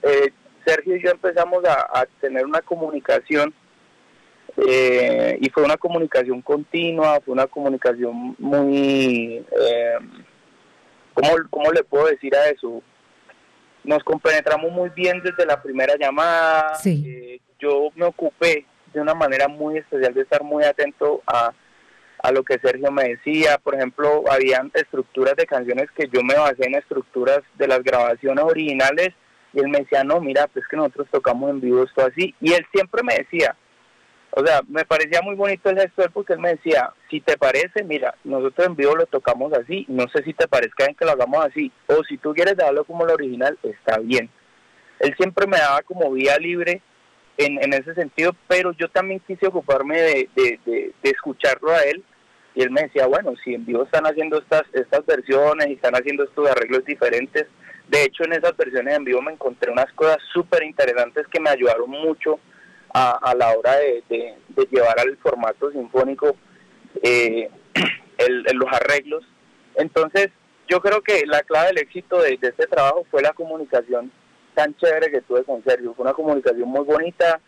eh, 0.02 0.32
Sergio 0.64 0.96
y 0.96 1.02
yo 1.02 1.10
empezamos 1.10 1.64
a, 1.64 2.06
tener 2.20 2.44
una 2.44 2.60
comunicación 2.60 3.52
y 4.56 5.48
fue 5.50 5.62
una 5.62 5.76
comunicación 5.76 6.42
continua, 6.42 7.20
fue 7.24 7.32
una 7.32 7.46
comunicación 7.46 8.34
muy, 8.38 9.44
¿cómo, 11.14 11.30
¿cómo 11.48 11.72
le 11.72 11.84
puedo 11.84 12.06
decir 12.06 12.34
a 12.34 12.48
eso? 12.48 12.82
nos 13.88 14.04
compenetramos 14.04 14.70
muy 14.70 14.90
bien 14.90 15.22
desde 15.22 15.46
la 15.46 15.60
primera 15.62 15.94
llamada. 15.98 16.72
Eh, 16.84 17.40
yo 17.58 17.88
me 17.94 18.04
ocupé 18.04 18.66
de 18.92 19.00
una 19.00 19.14
manera 19.14 19.48
muy 19.48 19.78
especial 19.78 20.12
de 20.12 20.22
estar 20.22 20.42
muy 20.42 20.62
atento 20.62 21.22
a, 21.26 21.52
a 22.22 22.32
lo 22.32 22.42
que 22.42 22.58
Sergio 22.58 22.90
me 22.90 23.10
decía. 23.10 23.58
Por 23.58 23.74
ejemplo, 23.74 24.24
habían 24.30 24.70
estructuras 24.74 25.34
de 25.36 25.46
canciones 25.46 25.90
que 25.96 26.08
yo 26.12 26.22
me 26.22 26.34
basé 26.34 26.66
en 26.66 26.74
estructuras 26.74 27.40
de 27.56 27.68
las 27.68 27.82
grabaciones 27.82 28.44
originales 28.44 29.10
y 29.52 29.60
él 29.60 29.68
me 29.68 29.80
decía, 29.80 30.04
no, 30.04 30.20
mira, 30.20 30.46
pues 30.48 30.66
que 30.68 30.76
nosotros 30.76 31.08
tocamos 31.10 31.50
en 31.50 31.60
vivo 31.60 31.82
esto 31.82 32.04
así. 32.04 32.34
Y 32.40 32.52
él 32.52 32.66
siempre 32.72 33.02
me 33.02 33.14
decía, 33.14 33.56
o 34.30 34.44
sea, 34.44 34.60
me 34.68 34.84
parecía 34.84 35.22
muy 35.22 35.34
bonito 35.34 35.70
el 35.70 35.78
gesto 35.78 36.04
porque 36.12 36.34
él 36.34 36.38
me 36.38 36.50
decía, 36.50 36.92
si 37.10 37.20
te 37.20 37.36
parece, 37.38 37.82
mira, 37.84 38.14
nosotros 38.24 38.66
en 38.66 38.76
vivo 38.76 38.94
lo 38.94 39.06
tocamos 39.06 39.52
así, 39.52 39.86
no 39.88 40.06
sé 40.12 40.22
si 40.22 40.34
te 40.34 40.46
parezca 40.46 40.84
bien 40.84 40.96
que 40.96 41.04
lo 41.04 41.12
hagamos 41.12 41.44
así, 41.46 41.72
o 41.86 42.04
si 42.04 42.18
tú 42.18 42.34
quieres 42.34 42.56
darlo 42.56 42.84
como 42.84 43.04
el 43.04 43.12
original, 43.12 43.58
está 43.62 43.98
bien. 43.98 44.28
Él 45.00 45.14
siempre 45.16 45.46
me 45.46 45.58
daba 45.58 45.82
como 45.82 46.10
vía 46.12 46.36
libre 46.38 46.82
en, 47.38 47.62
en 47.62 47.72
ese 47.72 47.94
sentido, 47.94 48.34
pero 48.46 48.72
yo 48.72 48.88
también 48.88 49.20
quise 49.26 49.46
ocuparme 49.46 49.98
de, 50.00 50.28
de, 50.34 50.60
de, 50.66 50.94
escucharlo 51.02 51.70
a 51.70 51.82
él, 51.82 52.04
y 52.58 52.62
él 52.62 52.72
me 52.72 52.82
decía, 52.82 53.06
bueno, 53.06 53.34
si 53.44 53.54
en 53.54 53.64
vivo 53.64 53.84
están 53.84 54.04
haciendo 54.04 54.36
estas, 54.36 54.62
estas 54.72 55.06
versiones 55.06 55.68
y 55.68 55.74
están 55.74 55.94
haciendo 55.94 56.24
estos 56.24 56.50
arreglos 56.50 56.84
diferentes, 56.84 57.46
de 57.86 58.02
hecho 58.02 58.24
en 58.24 58.32
esas 58.32 58.56
versiones 58.56 58.96
en 58.96 59.04
vivo 59.04 59.22
me 59.22 59.30
encontré 59.30 59.70
unas 59.70 59.92
cosas 59.92 60.16
súper 60.32 60.64
interesantes 60.64 61.28
que 61.28 61.38
me 61.38 61.50
ayudaron 61.50 61.88
mucho 61.88 62.40
a, 62.92 63.32
la 63.38 63.56
hora 63.56 63.76
de, 63.76 64.34
llevar 64.72 64.98
al 64.98 65.16
formato 65.18 65.70
sinfónico 65.70 66.34
eh, 67.00 67.48
los 68.54 68.72
arreglos. 68.72 69.24
Entonces, 69.76 70.30
yo 70.66 70.80
creo 70.80 71.00
que 71.00 71.26
la 71.26 71.44
clave 71.44 71.68
del 71.68 71.78
éxito 71.78 72.20
de, 72.20 72.40
este 72.42 72.66
trabajo 72.66 73.06
fue 73.08 73.22
la 73.22 73.34
comunicación 73.34 74.10
tan 74.54 74.74
chévere 74.78 75.12
que 75.12 75.20
tuve 75.20 75.44
con 75.44 75.62
Sergio. 75.62 75.94
Fue 75.94 76.02
una 76.02 76.12
comunicación 76.12 76.68
muy 76.68 76.84
bonita, 76.84 77.40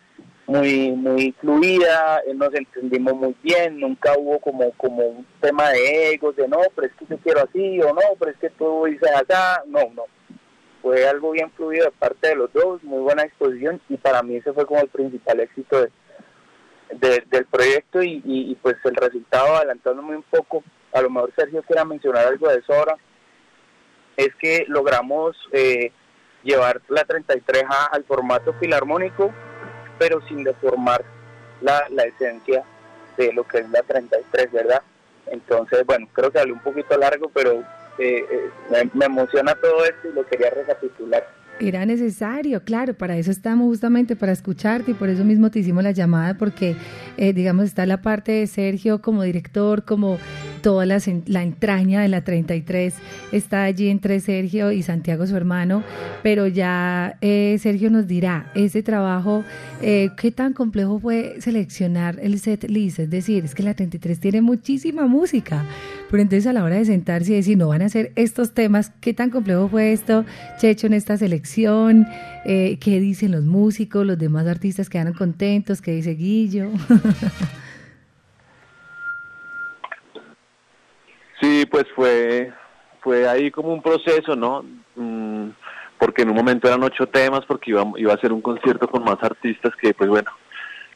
muy 0.47 0.91
muy 0.91 1.33
fluida, 1.39 2.21
eh, 2.25 2.33
nos 2.33 2.53
entendimos 2.53 3.13
muy 3.15 3.35
bien, 3.41 3.79
nunca 3.79 4.13
hubo 4.17 4.39
como 4.39 4.71
como 4.73 5.03
un 5.03 5.25
tema 5.39 5.69
de 5.69 6.13
egos, 6.13 6.35
de 6.35 6.47
no, 6.47 6.57
pero 6.75 6.87
es 6.87 6.93
que 6.93 7.05
yo 7.05 7.17
quiero 7.19 7.41
así, 7.41 7.81
o 7.81 7.93
no, 7.93 8.01
pero 8.19 8.31
es 8.31 8.37
que 8.37 8.49
tú 8.51 8.85
dices 8.85 9.09
allá, 9.11 9.63
no, 9.67 9.81
no. 9.93 10.03
Fue 10.81 11.07
algo 11.07 11.31
bien 11.31 11.51
fluido 11.51 11.85
de 11.85 11.91
parte 11.91 12.29
de 12.29 12.35
los 12.35 12.51
dos, 12.53 12.83
muy 12.83 13.01
buena 13.01 13.23
exposición 13.23 13.79
y 13.87 13.97
para 13.97 14.23
mí 14.23 14.35
ese 14.35 14.51
fue 14.51 14.65
como 14.65 14.81
el 14.81 14.89
principal 14.89 15.39
éxito 15.39 15.79
de, 15.79 15.91
del 17.29 17.45
proyecto 17.45 18.01
y, 18.03 18.57
pues 18.61 18.75
el 18.83 18.95
resultado, 18.95 19.55
adelantándome 19.55 20.15
un 20.15 20.23
poco, 20.23 20.63
a 20.91 21.01
lo 21.01 21.09
mejor 21.09 21.31
Sergio 21.35 21.63
quiera 21.63 21.85
mencionar 21.85 22.27
algo 22.27 22.49
de 22.49 22.59
eso 22.59 22.73
ahora, 22.73 22.97
es 24.17 24.29
que 24.39 24.65
logramos 24.67 25.37
eh, 25.51 25.91
llevar 26.43 26.81
la 26.89 27.05
33A 27.05 27.89
al 27.91 28.03
formato 28.03 28.53
filarmónico, 28.59 29.31
pero 30.01 30.19
sin 30.27 30.43
deformar 30.43 31.05
la, 31.61 31.85
la 31.91 32.05
esencia 32.05 32.63
de 33.17 33.31
lo 33.33 33.43
que 33.43 33.59
es 33.59 33.69
la 33.69 33.83
33, 33.83 34.51
¿verdad? 34.51 34.81
Entonces, 35.27 35.85
bueno, 35.85 36.07
creo 36.11 36.31
que 36.31 36.39
hablé 36.39 36.53
un 36.53 36.63
poquito 36.63 36.97
largo, 36.97 37.29
pero 37.31 37.63
eh, 37.99 38.25
me, 38.95 39.05
emociona 39.05 39.53
todo 39.53 39.85
esto 39.85 40.09
y 40.09 40.13
lo 40.13 40.25
quería 40.25 40.49
recapitular. 40.49 41.23
Era 41.59 41.85
necesario, 41.85 42.63
claro, 42.63 42.95
para 42.95 43.15
eso 43.15 43.29
estamos 43.29 43.67
justamente, 43.67 44.15
para 44.15 44.31
escucharte 44.31 44.89
y 44.89 44.93
por 44.95 45.09
eso 45.09 45.23
mismo 45.23 45.51
te 45.51 45.59
hicimos 45.59 45.83
la 45.83 45.91
llamada, 45.91 46.33
porque, 46.33 46.75
eh, 47.17 47.33
digamos, 47.33 47.65
está 47.65 47.85
la 47.85 48.01
parte 48.01 48.31
de 48.31 48.47
Sergio 48.47 49.03
como 49.03 49.21
director, 49.21 49.85
como 49.85 50.17
toda 50.61 50.85
la, 50.85 51.01
la, 51.25 51.43
entraña 51.43 52.01
de 52.01 52.07
la 52.07 52.23
33 52.23 52.93
está 53.31 53.63
allí 53.63 53.89
entre 53.89 54.19
Sergio 54.19 54.71
y 54.71 54.83
Santiago, 54.83 55.25
su 55.27 55.35
hermano, 55.35 55.83
pero 56.23 56.47
ya 56.47 57.17
eh, 57.21 57.57
Sergio 57.59 57.89
nos 57.89 58.07
dirá, 58.07 58.51
ese 58.55 58.83
trabajo, 58.83 59.43
eh, 59.81 60.09
¿qué 60.17 60.31
tan 60.31 60.53
complejo 60.53 60.99
fue 60.99 61.35
seleccionar 61.39 62.19
el 62.21 62.39
set 62.39 62.69
list? 62.69 62.99
Es 62.99 63.09
decir, 63.09 63.43
es 63.43 63.55
que 63.55 63.63
la 63.63 63.73
33 63.73 64.19
tiene 64.19 64.41
muchísima 64.41 65.07
música, 65.07 65.65
pero 66.09 66.21
entonces 66.21 66.47
a 66.47 66.53
la 66.53 66.63
hora 66.63 66.75
de 66.75 66.85
sentarse 66.85 67.33
y 67.33 67.35
decir, 67.35 67.57
no 67.57 67.67
van 67.67 67.81
a 67.81 67.85
hacer 67.85 68.11
estos 68.15 68.53
temas, 68.53 68.91
¿qué 69.01 69.13
tan 69.13 69.29
complejo 69.29 69.67
fue 69.67 69.91
esto, 69.91 70.25
Checho, 70.59 70.87
en 70.87 70.93
esta 70.93 71.17
selección? 71.17 72.07
Eh, 72.45 72.77
¿Qué 72.79 72.99
dicen 72.99 73.31
los 73.31 73.43
músicos, 73.43 74.05
los 74.05 74.17
demás 74.17 74.47
artistas 74.47 74.89
quedaron 74.89 75.13
contentos? 75.13 75.81
¿Qué 75.81 75.91
dice 75.91 76.15
Guillo? 76.15 76.69
Sí, 81.41 81.65
pues 81.65 81.85
fue, 81.95 82.53
fue 83.01 83.27
ahí 83.27 83.49
como 83.49 83.73
un 83.73 83.81
proceso, 83.81 84.35
¿no? 84.35 84.63
Mm, 84.95 85.49
porque 85.97 86.21
en 86.21 86.29
un 86.29 86.35
momento 86.35 86.67
eran 86.67 86.83
ocho 86.83 87.07
temas, 87.07 87.41
porque 87.47 87.71
iba, 87.71 87.83
iba 87.97 88.13
a 88.13 88.19
ser 88.19 88.31
un 88.31 88.41
concierto 88.41 88.87
con 88.87 89.03
más 89.03 89.21
artistas 89.23 89.75
que, 89.75 89.93
pues 89.93 90.09
bueno, 90.09 90.31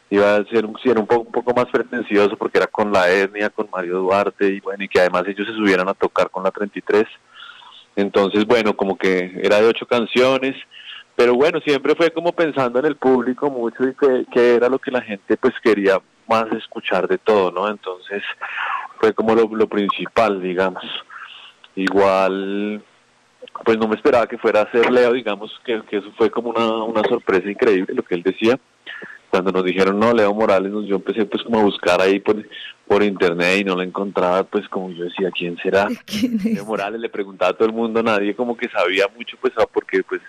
iba 0.10 0.36
a 0.36 0.46
ser 0.46 0.66
un, 0.66 0.76
un, 0.84 1.08
poco, 1.08 1.22
un 1.22 1.32
poco 1.32 1.54
más 1.54 1.66
pretencioso 1.66 2.38
porque 2.38 2.60
era 2.60 2.68
con 2.68 2.92
la 2.92 3.10
etnia, 3.12 3.50
con 3.50 3.70
Mario 3.72 4.00
Duarte, 4.00 4.48
y 4.48 4.60
bueno, 4.60 4.84
y 4.84 4.88
que 4.88 5.00
además 5.00 5.24
ellos 5.28 5.48
se 5.48 5.54
subieran 5.54 5.90
a 5.90 5.94
tocar 5.96 6.30
con 6.30 6.44
la 6.44 6.52
33. 6.52 7.06
Entonces, 7.96 8.46
bueno, 8.46 8.76
como 8.76 8.98
que 8.98 9.40
era 9.42 9.62
de 9.62 9.68
ocho 9.68 9.88
canciones, 9.88 10.56
pero 11.16 11.34
bueno, 11.34 11.60
siempre 11.62 11.96
fue 11.96 12.12
como 12.12 12.34
pensando 12.34 12.78
en 12.80 12.86
el 12.86 12.98
público 12.98 13.50
mucho 13.50 13.88
y 13.88 13.96
que, 13.96 14.26
que 14.32 14.56
era 14.56 14.70
lo 14.70 14.80
que 14.80 14.92
la 14.92 15.02
gente 15.02 15.38
pues 15.38 15.54
quería 15.64 16.00
más 16.28 16.52
escuchar 16.52 17.08
de 17.08 17.18
todo, 17.18 17.52
¿no? 17.52 17.70
Entonces, 17.70 18.22
fue 19.00 19.14
como 19.14 19.36
lo, 19.36 19.68
principal, 19.68 20.42
digamos. 20.42 20.84
Igual, 21.76 22.84
pues 23.64 23.78
no 23.78 23.88
me 23.88 23.96
esperaba 23.96 24.28
que 24.28 24.38
fuera 24.38 24.62
a 24.62 24.72
ser 24.72 24.92
Leo, 24.92 25.14
digamos 25.14 25.52
que, 25.66 25.82
eso 25.92 26.12
fue 26.18 26.30
como 26.30 26.50
una, 26.50 26.84
una 26.84 27.04
sorpresa 27.04 27.50
increíble 27.50 27.94
lo 27.94 28.04
que 28.04 28.16
él 28.16 28.24
decía. 28.24 28.60
Cuando 29.30 29.52
nos 29.52 29.66
dijeron, 29.66 30.00
no, 30.00 30.14
Leo 30.14 30.34
Morales, 30.34 30.72
yo 30.86 30.96
empecé 30.96 31.26
pues 31.26 31.44
como 31.44 31.60
a 31.60 31.64
buscar 31.64 32.00
ahí 32.00 32.20
por, 32.20 32.38
por 32.88 33.04
internet 33.04 33.60
y 33.60 33.64
no 33.66 33.76
lo 33.76 33.82
encontraba, 33.82 34.44
pues 34.44 34.68
como 34.70 34.90
yo 34.92 35.04
decía, 35.04 35.30
¿quién 35.32 35.58
será? 35.58 35.88
Leo 36.44 36.66
Morales, 36.66 37.02
le 37.02 37.10
preguntaba 37.10 37.52
a 37.52 37.54
todo 37.54 37.68
el 37.68 37.74
mundo, 37.74 38.02
nadie 38.02 38.36
como 38.36 38.56
que 38.56 38.70
sabía 38.70 39.08
mucho, 39.16 39.36
pues 39.42 39.54
ah, 39.58 39.68
porque 39.72 40.04
pues 40.04 40.22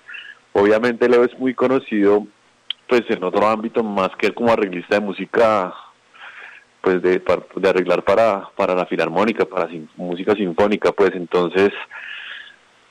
obviamente 0.53 1.09
Leo 1.09 1.25
es 1.25 1.39
muy 1.39 1.55
conocido 1.55 2.27
pues 2.89 3.03
en 3.09 3.23
otro 3.25 3.47
ámbito 3.47 3.83
más 3.83 4.11
que 4.19 4.33
como 4.33 4.53
arreglista 4.53 4.97
de 4.97 5.07
música 5.07 5.75
pues 6.87 7.03
de, 7.03 7.21
de 7.57 7.69
arreglar 7.69 8.05
para, 8.05 8.49
para 8.55 8.73
la 8.73 8.87
filarmónica, 8.87 9.45
para 9.45 9.69
música 9.97 10.37
sinfónica, 10.37 10.93
pues 10.93 11.11
entonces 11.15 11.73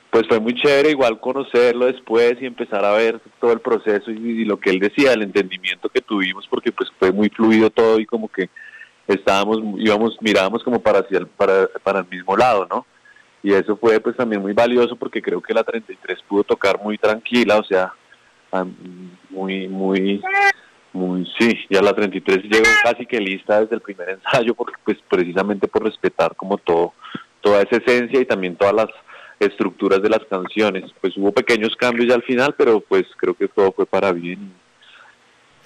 pues 0.09 0.27
fue 0.27 0.37
muy 0.41 0.53
chévere 0.53 0.91
igual 0.91 1.17
conocerlo 1.21 1.85
después 1.85 2.35
y 2.41 2.45
empezar 2.45 2.83
a 2.83 2.91
ver 2.91 3.21
todo 3.39 3.53
el 3.53 3.61
proceso 3.61 4.11
y, 4.11 4.43
lo 4.43 4.59
que 4.59 4.71
él 4.71 4.79
decía, 4.79 5.13
el 5.13 5.21
entendimiento 5.21 5.87
que 5.87 6.01
tuvimos, 6.01 6.45
porque 6.49 6.73
pues 6.73 6.91
fue 6.99 7.13
muy 7.13 7.29
fluido 7.29 7.69
todo 7.69 7.97
y 7.97 8.05
como 8.05 8.27
que 8.27 8.49
estábamos, 9.07 9.59
íbamos, 9.77 10.17
mirábamos 10.19 10.61
como 10.61 10.81
para 10.81 10.99
hacia 10.99 11.19
el, 11.19 11.27
para, 11.27 11.69
para 11.81 11.99
el 11.99 12.07
mismo 12.09 12.35
lado, 12.35 12.67
¿no? 12.69 12.85
Y 13.43 13.53
eso 13.53 13.77
fue 13.77 14.01
pues 14.01 14.17
también 14.17 14.41
muy 14.41 14.51
valioso 14.51 14.97
porque 14.97 15.21
creo 15.21 15.41
que 15.41 15.53
la 15.53 15.63
33 15.63 16.19
pudo 16.27 16.43
tocar 16.43 16.81
muy 16.83 16.97
tranquila, 16.97 17.59
o 17.59 17.63
sea, 17.63 17.93
muy, 19.29 19.69
muy, 19.69 20.21
muy, 20.95 21.29
sí, 21.37 21.59
ya 21.69 21.81
la 21.81 21.93
33 21.93 22.43
llegó 22.43 22.65
casi 22.83 23.05
que 23.05 23.19
lista 23.19 23.61
desde 23.61 23.75
el 23.75 23.81
primer 23.81 24.09
ensayo, 24.09 24.55
porque 24.55 24.75
pues 24.83 24.97
precisamente 25.09 25.67
por 25.67 25.83
respetar 25.83 26.35
como 26.35 26.57
todo, 26.57 26.93
toda 27.41 27.61
esa 27.61 27.77
esencia 27.77 28.19
y 28.19 28.25
también 28.25 28.55
todas 28.55 28.73
las 28.73 28.87
estructuras 29.39 30.01
de 30.01 30.09
las 30.09 30.23
canciones. 30.29 30.91
Pues 31.01 31.15
hubo 31.17 31.31
pequeños 31.31 31.75
cambios 31.75 32.07
ya 32.07 32.15
al 32.15 32.23
final, 32.23 32.55
pero 32.57 32.79
pues 32.79 33.03
creo 33.17 33.33
que 33.33 33.47
todo 33.47 33.71
fue 33.73 33.85
para 33.85 34.11
bien 34.11 34.53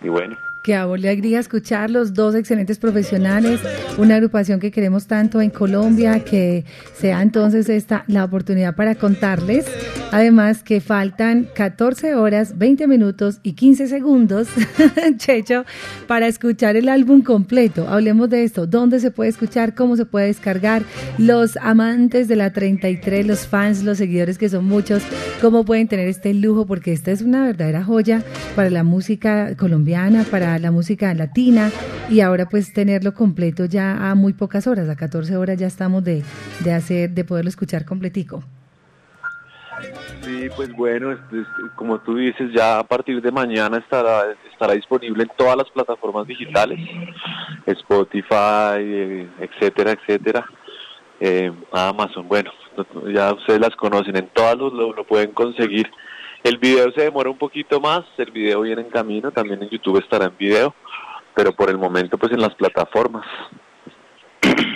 y 0.02 0.10
bueno. 0.10 0.38
Qué 0.62 0.76
alegría 0.76 1.40
escuchar 1.40 1.90
los 1.90 2.14
dos 2.14 2.36
excelentes 2.36 2.80
profesionales, 2.80 3.62
una 3.98 4.16
agrupación 4.16 4.60
que 4.60 4.72
queremos 4.72 5.08
tanto 5.08 5.40
en 5.40 5.52
Colombia, 5.52 6.20
que 6.26 6.66
sea 6.94 7.22
entonces 7.22 7.70
esta 7.70 8.04
la 8.08 8.26
oportunidad 8.26 8.76
para 8.76 8.96
contarles, 8.96 9.66
además 10.12 10.62
que 10.62 10.82
faltan 10.82 11.48
14 11.56 12.16
horas, 12.16 12.58
20 12.58 12.88
minutos 12.88 13.40
y 13.42 13.54
15 13.54 13.88
segundos, 13.88 14.50
Checho, 15.18 15.64
para 16.08 16.28
escuchar 16.28 16.76
el 16.76 16.90
álbum 16.90 17.22
completo. 17.22 17.88
Hablemos 17.88 18.30
de 18.30 18.44
esto, 18.44 18.68
dónde 18.68 19.00
se 19.00 19.12
puede 19.12 19.30
escuchar, 19.30 19.76
cómo 19.76 19.96
se 19.96 20.06
puede 20.06 20.28
descargar, 20.28 20.84
los 21.18 21.56
amantes 21.56 22.28
de 22.28 22.36
la 22.36 22.52
33, 22.52 23.26
los 23.26 23.48
fans, 23.48 23.84
los 23.86 23.98
seguidores 23.98 24.38
que 24.38 24.50
son 24.50 24.66
muchos, 24.66 25.04
cómo 25.42 25.64
pueden 25.64 25.88
tener 25.88 26.08
este 26.08 26.34
lujo, 26.34 26.66
porque 26.66 26.92
esta 26.92 27.12
es 27.12 27.22
una 27.22 27.46
verdadera 27.46 27.84
joya 27.84 28.24
para 28.56 28.70
la 28.70 28.84
música 28.84 29.56
colombiana, 29.58 30.26
para 30.30 30.58
la 30.60 30.72
música 30.72 31.14
latina 31.14 31.72
y 32.10 32.22
ahora 32.22 32.48
pues 32.48 32.74
tenerlo 32.74 33.14
completo 33.14 33.66
ya 33.66 34.10
a 34.10 34.16
muy 34.16 34.34
pocas 34.34 34.68
horas, 34.68 34.90
a 34.90 34.96
14 34.96 35.38
horas 35.38 35.58
ya 35.58 35.68
estamos 35.68 36.04
de, 36.04 36.24
de 36.60 36.74
hacer, 36.74 37.12
de 37.12 37.24
poderlo 37.24 37.50
escuchar 37.50 37.86
completico. 37.86 38.44
Sí, 40.22 40.50
pues 40.56 40.74
bueno, 40.74 41.18
como 41.76 42.00
tú 42.00 42.18
dices, 42.18 42.52
ya 42.54 42.80
a 42.80 42.84
partir 42.84 43.22
de 43.22 43.32
mañana 43.32 43.78
estará 43.78 44.36
estará 44.52 44.74
disponible 44.74 45.24
en 45.24 45.30
todas 45.38 45.56
las 45.56 45.70
plataformas 45.70 46.28
digitales, 46.28 46.80
Spotify, 47.66 48.80
eh, 48.80 49.30
etcétera, 49.40 49.92
etcétera, 49.92 50.46
eh, 51.22 51.50
Amazon, 51.72 52.28
bueno, 52.28 52.52
ya 53.14 53.34
ustedes 53.34 53.60
las 53.60 53.76
conocen, 53.76 54.16
en 54.16 54.28
todas 54.34 54.58
los, 54.58 54.74
lo 54.74 55.04
pueden 55.04 55.32
conseguir 55.32 55.90
el 56.44 56.58
video 56.58 56.92
se 56.92 57.02
demora 57.02 57.30
un 57.30 57.38
poquito 57.38 57.80
más, 57.82 58.02
el 58.18 58.32
video 58.32 58.62
viene 58.62 58.82
en 58.82 58.90
camino, 58.90 59.32
también 59.32 59.62
en 59.62 59.70
YouTube 59.70 60.00
estará 60.00 60.26
en 60.26 60.38
video, 60.38 60.74
pero 61.36 61.54
por 61.54 61.70
el 61.70 61.78
momento 61.78 62.18
pues 62.18 62.32
en 62.32 62.40
las 62.40 62.56
plataformas. 62.56 63.26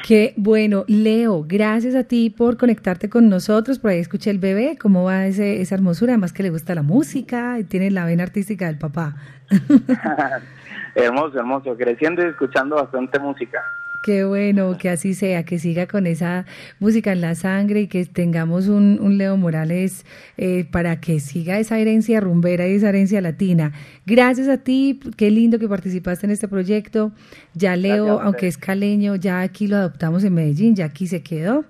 Qué 0.05 0.33
bueno, 0.35 0.83
Leo, 0.87 1.45
gracias 1.47 1.95
a 1.95 2.03
ti 2.03 2.29
por 2.29 2.57
conectarte 2.57 3.09
con 3.09 3.29
nosotros. 3.29 3.79
Por 3.79 3.91
ahí 3.91 3.99
escuché 3.99 4.29
el 4.29 4.39
bebé, 4.39 4.77
cómo 4.77 5.05
va 5.05 5.25
ese, 5.25 5.61
esa 5.61 5.75
hermosura, 5.75 6.11
además 6.11 6.33
que 6.33 6.43
le 6.43 6.49
gusta 6.49 6.75
la 6.75 6.83
música 6.83 7.57
y 7.59 7.63
tiene 7.63 7.89
la 7.89 8.03
vena 8.03 8.23
artística 8.23 8.65
del 8.65 8.77
papá. 8.77 9.15
hermoso, 10.95 11.39
hermoso, 11.39 11.77
creciendo 11.77 12.21
y 12.23 12.29
escuchando 12.29 12.75
bastante 12.75 13.19
música. 13.19 13.63
Qué 14.03 14.25
bueno, 14.25 14.77
que 14.77 14.89
así 14.89 15.13
sea, 15.13 15.43
que 15.43 15.59
siga 15.59 15.87
con 15.87 16.07
esa 16.07 16.45
música 16.81 17.13
en 17.13 17.21
la 17.21 17.35
sangre 17.35 17.79
y 17.79 17.87
que 17.87 18.03
tengamos 18.03 18.67
un, 18.67 19.17
Leo 19.17 19.37
Morales 19.37 20.05
eh, 20.35 20.65
para 20.69 20.99
que 20.99 21.21
siga 21.21 21.57
esa 21.57 21.79
herencia 21.79 22.19
rumbera 22.19 22.67
y 22.67 22.73
esa 22.73 22.89
herencia 22.89 23.21
latina. 23.21 23.71
Gracias 24.05 24.49
a 24.49 24.57
ti, 24.57 24.99
qué 25.15 25.31
lindo 25.31 25.57
que 25.57 25.69
participaste 25.69 26.25
en 26.25 26.33
este 26.33 26.49
proyecto. 26.49 27.13
Ya 27.53 27.77
Leo, 27.77 28.19
aunque 28.19 28.49
es 28.49 28.57
caleño, 28.57 29.15
ya 29.15 29.39
aquí 29.39 29.67
lo 29.67 29.77
adoptamos 29.77 30.25
en 30.25 30.33
Medellín, 30.33 30.75
ya 30.75 30.83
aquí 30.83 31.07
se 31.07 31.23
quedó. 31.23 31.63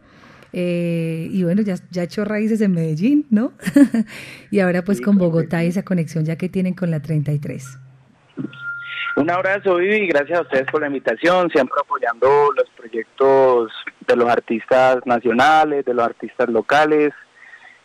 Eh, 0.54 1.30
y 1.32 1.44
bueno, 1.44 1.62
ya, 1.62 1.76
ya 1.92 2.02
echó 2.02 2.26
raíces 2.26 2.62
en 2.62 2.72
Medellín, 2.72 3.28
¿no? 3.30 3.54
y 4.50 4.58
ahora 4.58 4.84
pues 4.84 5.02
con 5.02 5.20
Bogotá 5.20 5.64
y 5.64 5.68
esa 5.68 5.84
conexión 5.84 6.26
ya 6.26 6.36
que 6.36 6.50
tienen 6.50 6.74
con 6.74 6.90
la 6.90 7.00
33. 7.00 7.78
Un 9.16 9.30
abrazo, 9.30 9.76
Vivi, 9.76 10.08
gracias 10.08 10.40
a 10.40 10.42
ustedes 10.42 10.66
por 10.72 10.82
la 10.82 10.88
invitación, 10.88 11.48
siempre 11.52 11.76
apoyando 11.80 12.52
los 12.58 12.68
proyectos 12.76 13.72
de 14.08 14.16
los 14.16 14.28
artistas 14.28 15.06
nacionales, 15.06 15.86
de 15.86 15.94
los 15.94 16.04
artistas 16.04 16.50
locales. 16.50 17.14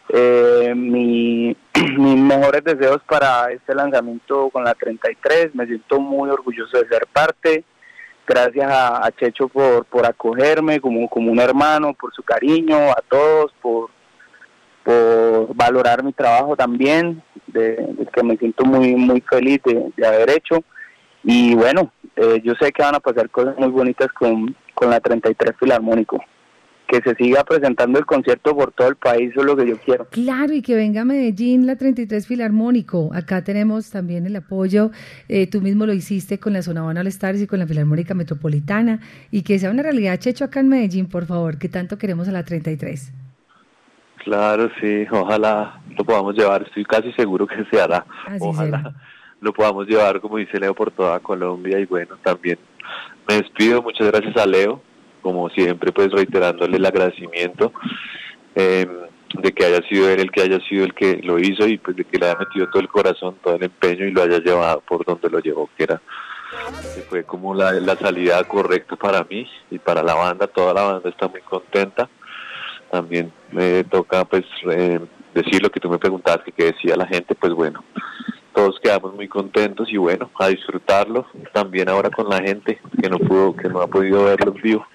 Eh, 0.08 0.72
mi, 0.74 1.54
mis 1.98 2.16
mejores 2.16 2.64
deseos 2.64 3.02
para 3.06 3.52
este 3.52 3.74
lanzamiento 3.74 4.48
con 4.48 4.64
la 4.64 4.72
33, 4.72 5.54
me 5.54 5.66
siento 5.66 6.00
muy 6.00 6.30
orgulloso 6.30 6.78
de 6.78 6.88
ser 6.88 7.06
parte. 7.12 7.62
Gracias 8.26 8.70
a, 8.72 9.10
Checho 9.12 9.48
por, 9.48 9.84
por 9.84 10.06
acogerme 10.06 10.80
como, 10.80 11.10
como 11.10 11.30
un 11.30 11.40
hermano, 11.40 11.92
por 11.92 12.12
su 12.14 12.22
cariño, 12.22 12.90
a 12.90 13.02
todos, 13.06 13.52
por 13.60 13.90
valorar 15.54 16.02
mi 16.02 16.14
trabajo 16.14 16.56
también, 16.56 17.22
de, 17.46 18.06
que 18.10 18.22
me 18.22 18.38
siento 18.38 18.64
muy, 18.64 18.94
muy 18.94 19.20
feliz 19.20 19.60
de 19.64 20.06
haber 20.06 20.30
hecho. 20.30 20.64
Y 21.30 21.54
bueno, 21.54 21.92
eh, 22.16 22.40
yo 22.42 22.54
sé 22.54 22.72
que 22.72 22.82
van 22.82 22.94
a 22.94 23.00
pasar 23.00 23.28
cosas 23.28 23.54
muy 23.58 23.68
bonitas 23.68 24.08
con, 24.12 24.56
con 24.72 24.88
la 24.88 24.98
33 24.98 25.54
Filarmónico. 25.60 26.24
Que 26.86 27.02
se 27.02 27.14
siga 27.16 27.44
presentando 27.44 27.98
el 27.98 28.06
concierto 28.06 28.56
por 28.56 28.72
todo 28.72 28.88
el 28.88 28.96
país, 28.96 29.32
eso 29.32 29.40
es 29.40 29.46
lo 29.46 29.54
que 29.54 29.68
yo 29.68 29.76
quiero. 29.76 30.06
Claro, 30.06 30.54
y 30.54 30.62
que 30.62 30.74
venga 30.74 31.02
a 31.02 31.04
Medellín 31.04 31.66
la 31.66 31.76
33 31.76 32.26
Filarmónico. 32.26 33.10
Acá 33.12 33.44
tenemos 33.44 33.90
también 33.90 34.24
el 34.24 34.36
apoyo, 34.36 34.90
eh, 35.28 35.46
tú 35.46 35.60
mismo 35.60 35.84
lo 35.84 35.92
hiciste 35.92 36.40
con 36.40 36.54
la 36.54 36.62
Zona 36.62 36.82
All 36.86 37.06
Stars 37.08 37.42
y 37.42 37.46
con 37.46 37.58
la 37.58 37.66
Filarmónica 37.66 38.14
Metropolitana. 38.14 39.00
Y 39.30 39.42
que 39.42 39.58
sea 39.58 39.70
una 39.70 39.82
realidad, 39.82 40.18
Checho, 40.18 40.46
acá 40.46 40.60
en 40.60 40.70
Medellín, 40.70 41.10
por 41.10 41.26
favor, 41.26 41.58
que 41.58 41.68
tanto 41.68 41.98
queremos 41.98 42.26
a 42.28 42.32
la 42.32 42.42
33. 42.42 43.12
Claro, 44.24 44.70
sí, 44.80 45.04
ojalá 45.10 45.82
lo 45.94 46.04
podamos 46.06 46.34
llevar, 46.34 46.62
estoy 46.62 46.86
casi 46.86 47.12
seguro 47.12 47.46
que 47.46 47.66
se 47.70 47.82
hará. 47.82 48.06
ojalá 48.40 48.94
lo 49.40 49.53
podamos 49.53 49.87
llevar, 49.87 50.20
como 50.20 50.38
dice 50.38 50.59
Leo, 50.59 50.74
por 50.74 50.90
toda 50.90 51.20
Colombia. 51.20 51.79
Y 51.79 51.87
bueno, 51.87 52.16
también 52.22 52.59
me 53.29 53.37
despido. 53.37 53.83
Muchas 53.83 54.09
gracias 54.09 54.37
a 54.37 54.46
Leo 54.46 54.83
como 55.20 55.51
siempre, 55.51 55.92
pues 55.92 56.11
reiterándole 56.11 56.77
el 56.77 56.87
agradecimiento 56.87 57.72
em, 58.55 58.88
de 59.35 59.53
que 59.53 59.64
haya 59.64 59.83
sido 59.88 60.09
él 60.09 60.20
el 60.20 60.31
que 60.31 60.42
haya 60.42 60.61
sido 60.61 60.85
el 60.85 60.94
que 60.94 61.20
lo 61.22 61.38
hizo 61.38 61.66
y 61.66 61.77
pues 61.79 61.96
de 61.96 62.05
que 62.05 62.18
le 62.18 62.27
haya 62.27 62.38
metido 62.38 62.68
todo 62.70 62.81
el 62.81 62.88
corazón, 62.88 63.37
todo 63.42 63.57
el 63.57 63.64
empeño 63.64 64.07
y 64.07 64.11
lo 64.11 64.22
haya 64.22 64.38
llevado 64.38 64.81
por 64.81 65.05
donde 65.05 65.29
lo 65.29 65.40
llevó, 65.40 65.68
que 65.77 65.85
era 65.85 66.01
que 66.94 67.03
fue 67.03 67.24
como 67.24 67.55
la, 67.55 67.72
la 67.72 67.94
salida 67.96 68.42
correcta 68.44 68.96
para 68.96 69.22
mí 69.24 69.46
y 69.70 69.79
para 69.79 70.03
la 70.03 70.14
banda, 70.14 70.46
toda 70.46 70.72
la 70.72 70.83
banda 70.83 71.11
está 71.11 71.29
muy 71.29 71.42
contenta. 71.42 72.09
También 72.90 73.31
me 73.53 73.85
toca 73.85 74.24
pues 74.24 74.44
eh, 74.70 74.98
decir 75.35 75.62
lo 75.62 75.70
que 75.70 75.79
tú 75.79 75.90
me 75.90 75.98
preguntabas, 75.98 76.42
que 76.42 76.53
qué 76.53 76.64
decía 76.72 76.96
la 76.96 77.07
gente, 77.07 77.35
pues 77.35 77.53
bueno, 77.53 77.85
todos 78.58 78.80
quedamos 78.82 79.14
muy 79.14 79.28
contentos 79.28 79.88
y 79.88 79.96
bueno, 79.96 80.28
a 80.36 80.48
disfrutarlo 80.48 81.24
también 81.52 81.88
ahora 81.88 82.10
con 82.10 82.28
la 82.28 82.42
gente 82.42 82.80
que 83.00 83.08
no 83.08 83.16
pudo, 83.16 83.54
que 83.54 83.68
no 83.68 83.80
ha 83.80 83.86
podido 83.86 84.24
verlo 84.24 84.52
en 84.52 84.60
vivo 84.60 84.86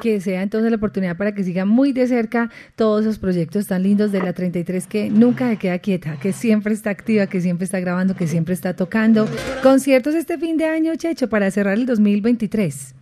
que 0.00 0.20
sea 0.20 0.42
entonces 0.42 0.70
la 0.70 0.76
oportunidad 0.76 1.16
para 1.16 1.34
que 1.34 1.42
siga 1.42 1.64
muy 1.64 1.92
de 1.92 2.06
cerca 2.06 2.50
todos 2.76 3.02
esos 3.02 3.18
proyectos 3.18 3.66
tan 3.66 3.82
lindos 3.82 4.10
de 4.12 4.22
la 4.22 4.32
33 4.32 4.86
que 4.86 5.10
nunca 5.10 5.50
se 5.50 5.58
queda 5.58 5.78
quieta, 5.80 6.18
que 6.18 6.32
siempre 6.32 6.72
está 6.72 6.90
activa, 6.90 7.26
que 7.26 7.40
siempre 7.40 7.64
está 7.64 7.80
grabando, 7.80 8.14
que 8.14 8.28
siempre 8.28 8.54
está 8.54 8.76
tocando. 8.76 9.26
Conciertos 9.60 10.14
este 10.14 10.38
fin 10.38 10.56
de 10.56 10.66
año, 10.66 10.94
Checho, 10.94 11.28
para 11.28 11.50
cerrar 11.50 11.74
el 11.74 11.84
2023. 11.84 12.94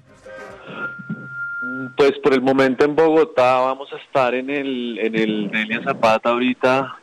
Pues 1.98 2.12
por 2.22 2.32
el 2.32 2.40
momento 2.40 2.86
en 2.86 2.96
Bogotá 2.96 3.60
vamos 3.60 3.92
a 3.92 3.96
estar 3.98 4.34
en 4.34 4.48
el 4.48 4.98
en 4.98 5.14
el 5.14 5.50
Nelia 5.50 5.82
Zapata 5.84 6.30
ahorita. 6.30 6.96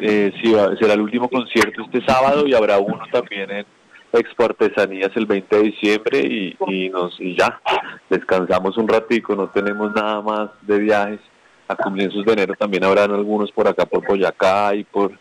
Eh, 0.00 0.32
sí, 0.42 0.54
será 0.78 0.94
el 0.94 1.00
último 1.00 1.28
concierto 1.28 1.82
este 1.82 2.04
sábado 2.04 2.46
y 2.46 2.54
habrá 2.54 2.78
uno 2.78 3.02
también 3.10 3.50
en 3.50 3.66
Expo 4.12 4.44
Artesanías 4.44 5.10
el 5.14 5.26
20 5.26 5.56
de 5.56 5.62
diciembre 5.62 6.20
y, 6.20 6.56
y, 6.68 6.88
nos, 6.90 7.18
y 7.20 7.36
ya, 7.36 7.60
descansamos 8.08 8.76
un 8.76 8.88
ratico, 8.88 9.34
no 9.34 9.48
tenemos 9.48 9.94
nada 9.94 10.20
más 10.20 10.50
de 10.62 10.78
viajes. 10.78 11.20
A 11.68 11.74
comienzos 11.74 12.24
de 12.24 12.32
enero 12.32 12.54
también 12.56 12.84
habrán 12.84 13.10
algunos 13.10 13.50
por 13.50 13.66
acá, 13.66 13.86
por 13.86 14.06
Boyacá 14.06 14.72
y 14.76 14.84
por, 14.84 15.18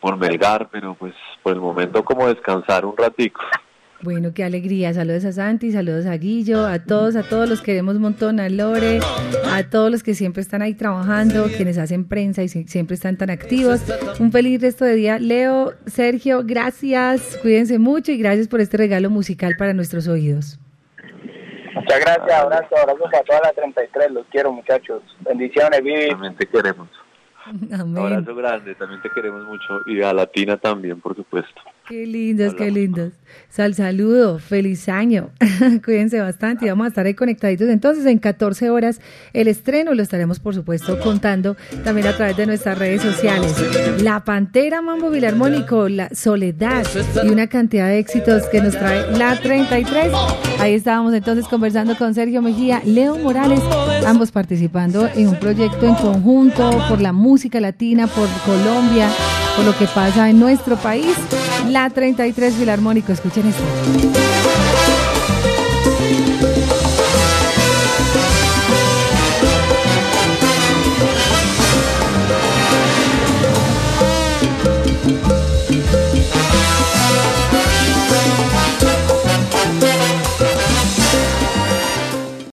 por 0.00 0.18
Melgar, 0.18 0.68
pero 0.70 0.94
pues 0.94 1.14
por 1.42 1.54
el 1.54 1.60
momento 1.60 2.04
como 2.04 2.28
descansar 2.28 2.84
un 2.84 2.94
ratico. 2.94 3.40
Bueno, 4.00 4.32
qué 4.32 4.44
alegría. 4.44 4.94
Saludos 4.94 5.24
a 5.24 5.32
Santi, 5.32 5.72
saludos 5.72 6.06
a 6.06 6.16
Guillo, 6.16 6.66
a 6.66 6.78
todos, 6.78 7.16
a 7.16 7.24
todos 7.24 7.48
los 7.48 7.60
queremos 7.62 7.96
un 7.96 8.02
montón, 8.02 8.38
a 8.38 8.48
Lore, 8.48 9.00
a 9.50 9.68
todos 9.68 9.90
los 9.90 10.04
que 10.04 10.14
siempre 10.14 10.40
están 10.40 10.62
ahí 10.62 10.74
trabajando, 10.74 11.46
quienes 11.56 11.78
hacen 11.78 12.06
prensa 12.06 12.44
y 12.44 12.48
siempre 12.48 12.94
están 12.94 13.16
tan 13.16 13.28
activos. 13.30 13.82
Un 14.20 14.30
feliz 14.30 14.60
resto 14.60 14.84
de 14.84 14.94
día. 14.94 15.18
Leo, 15.18 15.72
Sergio, 15.86 16.42
gracias, 16.44 17.38
cuídense 17.42 17.80
mucho 17.80 18.12
y 18.12 18.18
gracias 18.18 18.46
por 18.46 18.60
este 18.60 18.76
regalo 18.76 19.10
musical 19.10 19.56
para 19.58 19.72
nuestros 19.72 20.06
oídos. 20.06 20.60
Muchas 21.74 22.00
gracias, 22.00 22.40
abrazo, 22.40 22.76
abrazo 22.76 23.04
para 23.10 23.24
toda 23.24 23.40
la 23.40 23.52
33, 23.52 24.12
los 24.12 24.26
quiero 24.30 24.52
muchachos. 24.52 25.02
Bendiciones, 25.20 25.82
Vivi. 25.82 26.08
También 26.10 26.36
te 26.36 26.46
queremos. 26.46 26.88
Un 27.50 27.98
abrazo 27.98 28.34
grande, 28.34 28.74
también 28.76 29.02
te 29.02 29.10
queremos 29.10 29.44
mucho 29.44 29.80
y 29.86 30.02
a 30.02 30.12
Latina 30.12 30.56
también, 30.56 31.00
por 31.00 31.16
supuesto. 31.16 31.60
Qué 31.88 32.06
lindos, 32.06 32.54
qué 32.54 32.70
lindos. 32.70 33.14
Sal 33.48 33.74
saludo, 33.74 34.38
feliz 34.38 34.90
año. 34.90 35.30
Cuídense 35.84 36.20
bastante 36.20 36.66
y 36.66 36.68
vamos 36.68 36.84
a 36.84 36.88
estar 36.88 37.06
ahí 37.06 37.14
conectaditos. 37.14 37.66
Entonces, 37.70 38.04
en 38.04 38.18
14 38.18 38.68
horas, 38.68 39.00
el 39.32 39.48
estreno 39.48 39.94
lo 39.94 40.02
estaremos, 40.02 40.38
por 40.38 40.54
supuesto, 40.54 41.00
contando 41.00 41.56
también 41.84 42.06
a 42.08 42.14
través 42.14 42.36
de 42.36 42.44
nuestras 42.44 42.78
redes 42.78 43.00
sociales. 43.00 43.54
La 44.02 44.22
Pantera 44.22 44.82
Mambo 44.82 45.08
Vilarmónico, 45.08 45.88
La 45.88 46.10
Soledad 46.14 46.86
y 47.24 47.28
una 47.30 47.46
cantidad 47.46 47.88
de 47.88 47.98
éxitos 48.00 48.42
que 48.48 48.60
nos 48.60 48.74
trae 48.74 49.10
la 49.16 49.40
33. 49.40 50.12
Ahí 50.60 50.74
estábamos 50.74 51.14
entonces 51.14 51.48
conversando 51.48 51.96
con 51.96 52.12
Sergio 52.12 52.42
Mejía, 52.42 52.82
Leo 52.84 53.16
Morales, 53.16 53.60
ambos 54.06 54.30
participando 54.30 55.08
en 55.14 55.28
un 55.28 55.36
proyecto 55.38 55.86
en 55.86 55.94
conjunto 55.94 56.70
por 56.86 57.00
la 57.00 57.14
música 57.14 57.60
latina, 57.60 58.06
por 58.08 58.28
Colombia 58.44 59.08
por 59.58 59.66
lo 59.66 59.76
que 59.76 59.86
pasa 59.86 60.30
en 60.30 60.38
nuestro 60.38 60.76
país. 60.76 61.16
La 61.68 61.90
33 61.90 62.54
Filarmónico, 62.54 63.12
escuchen 63.12 63.46
esto. 63.46 65.07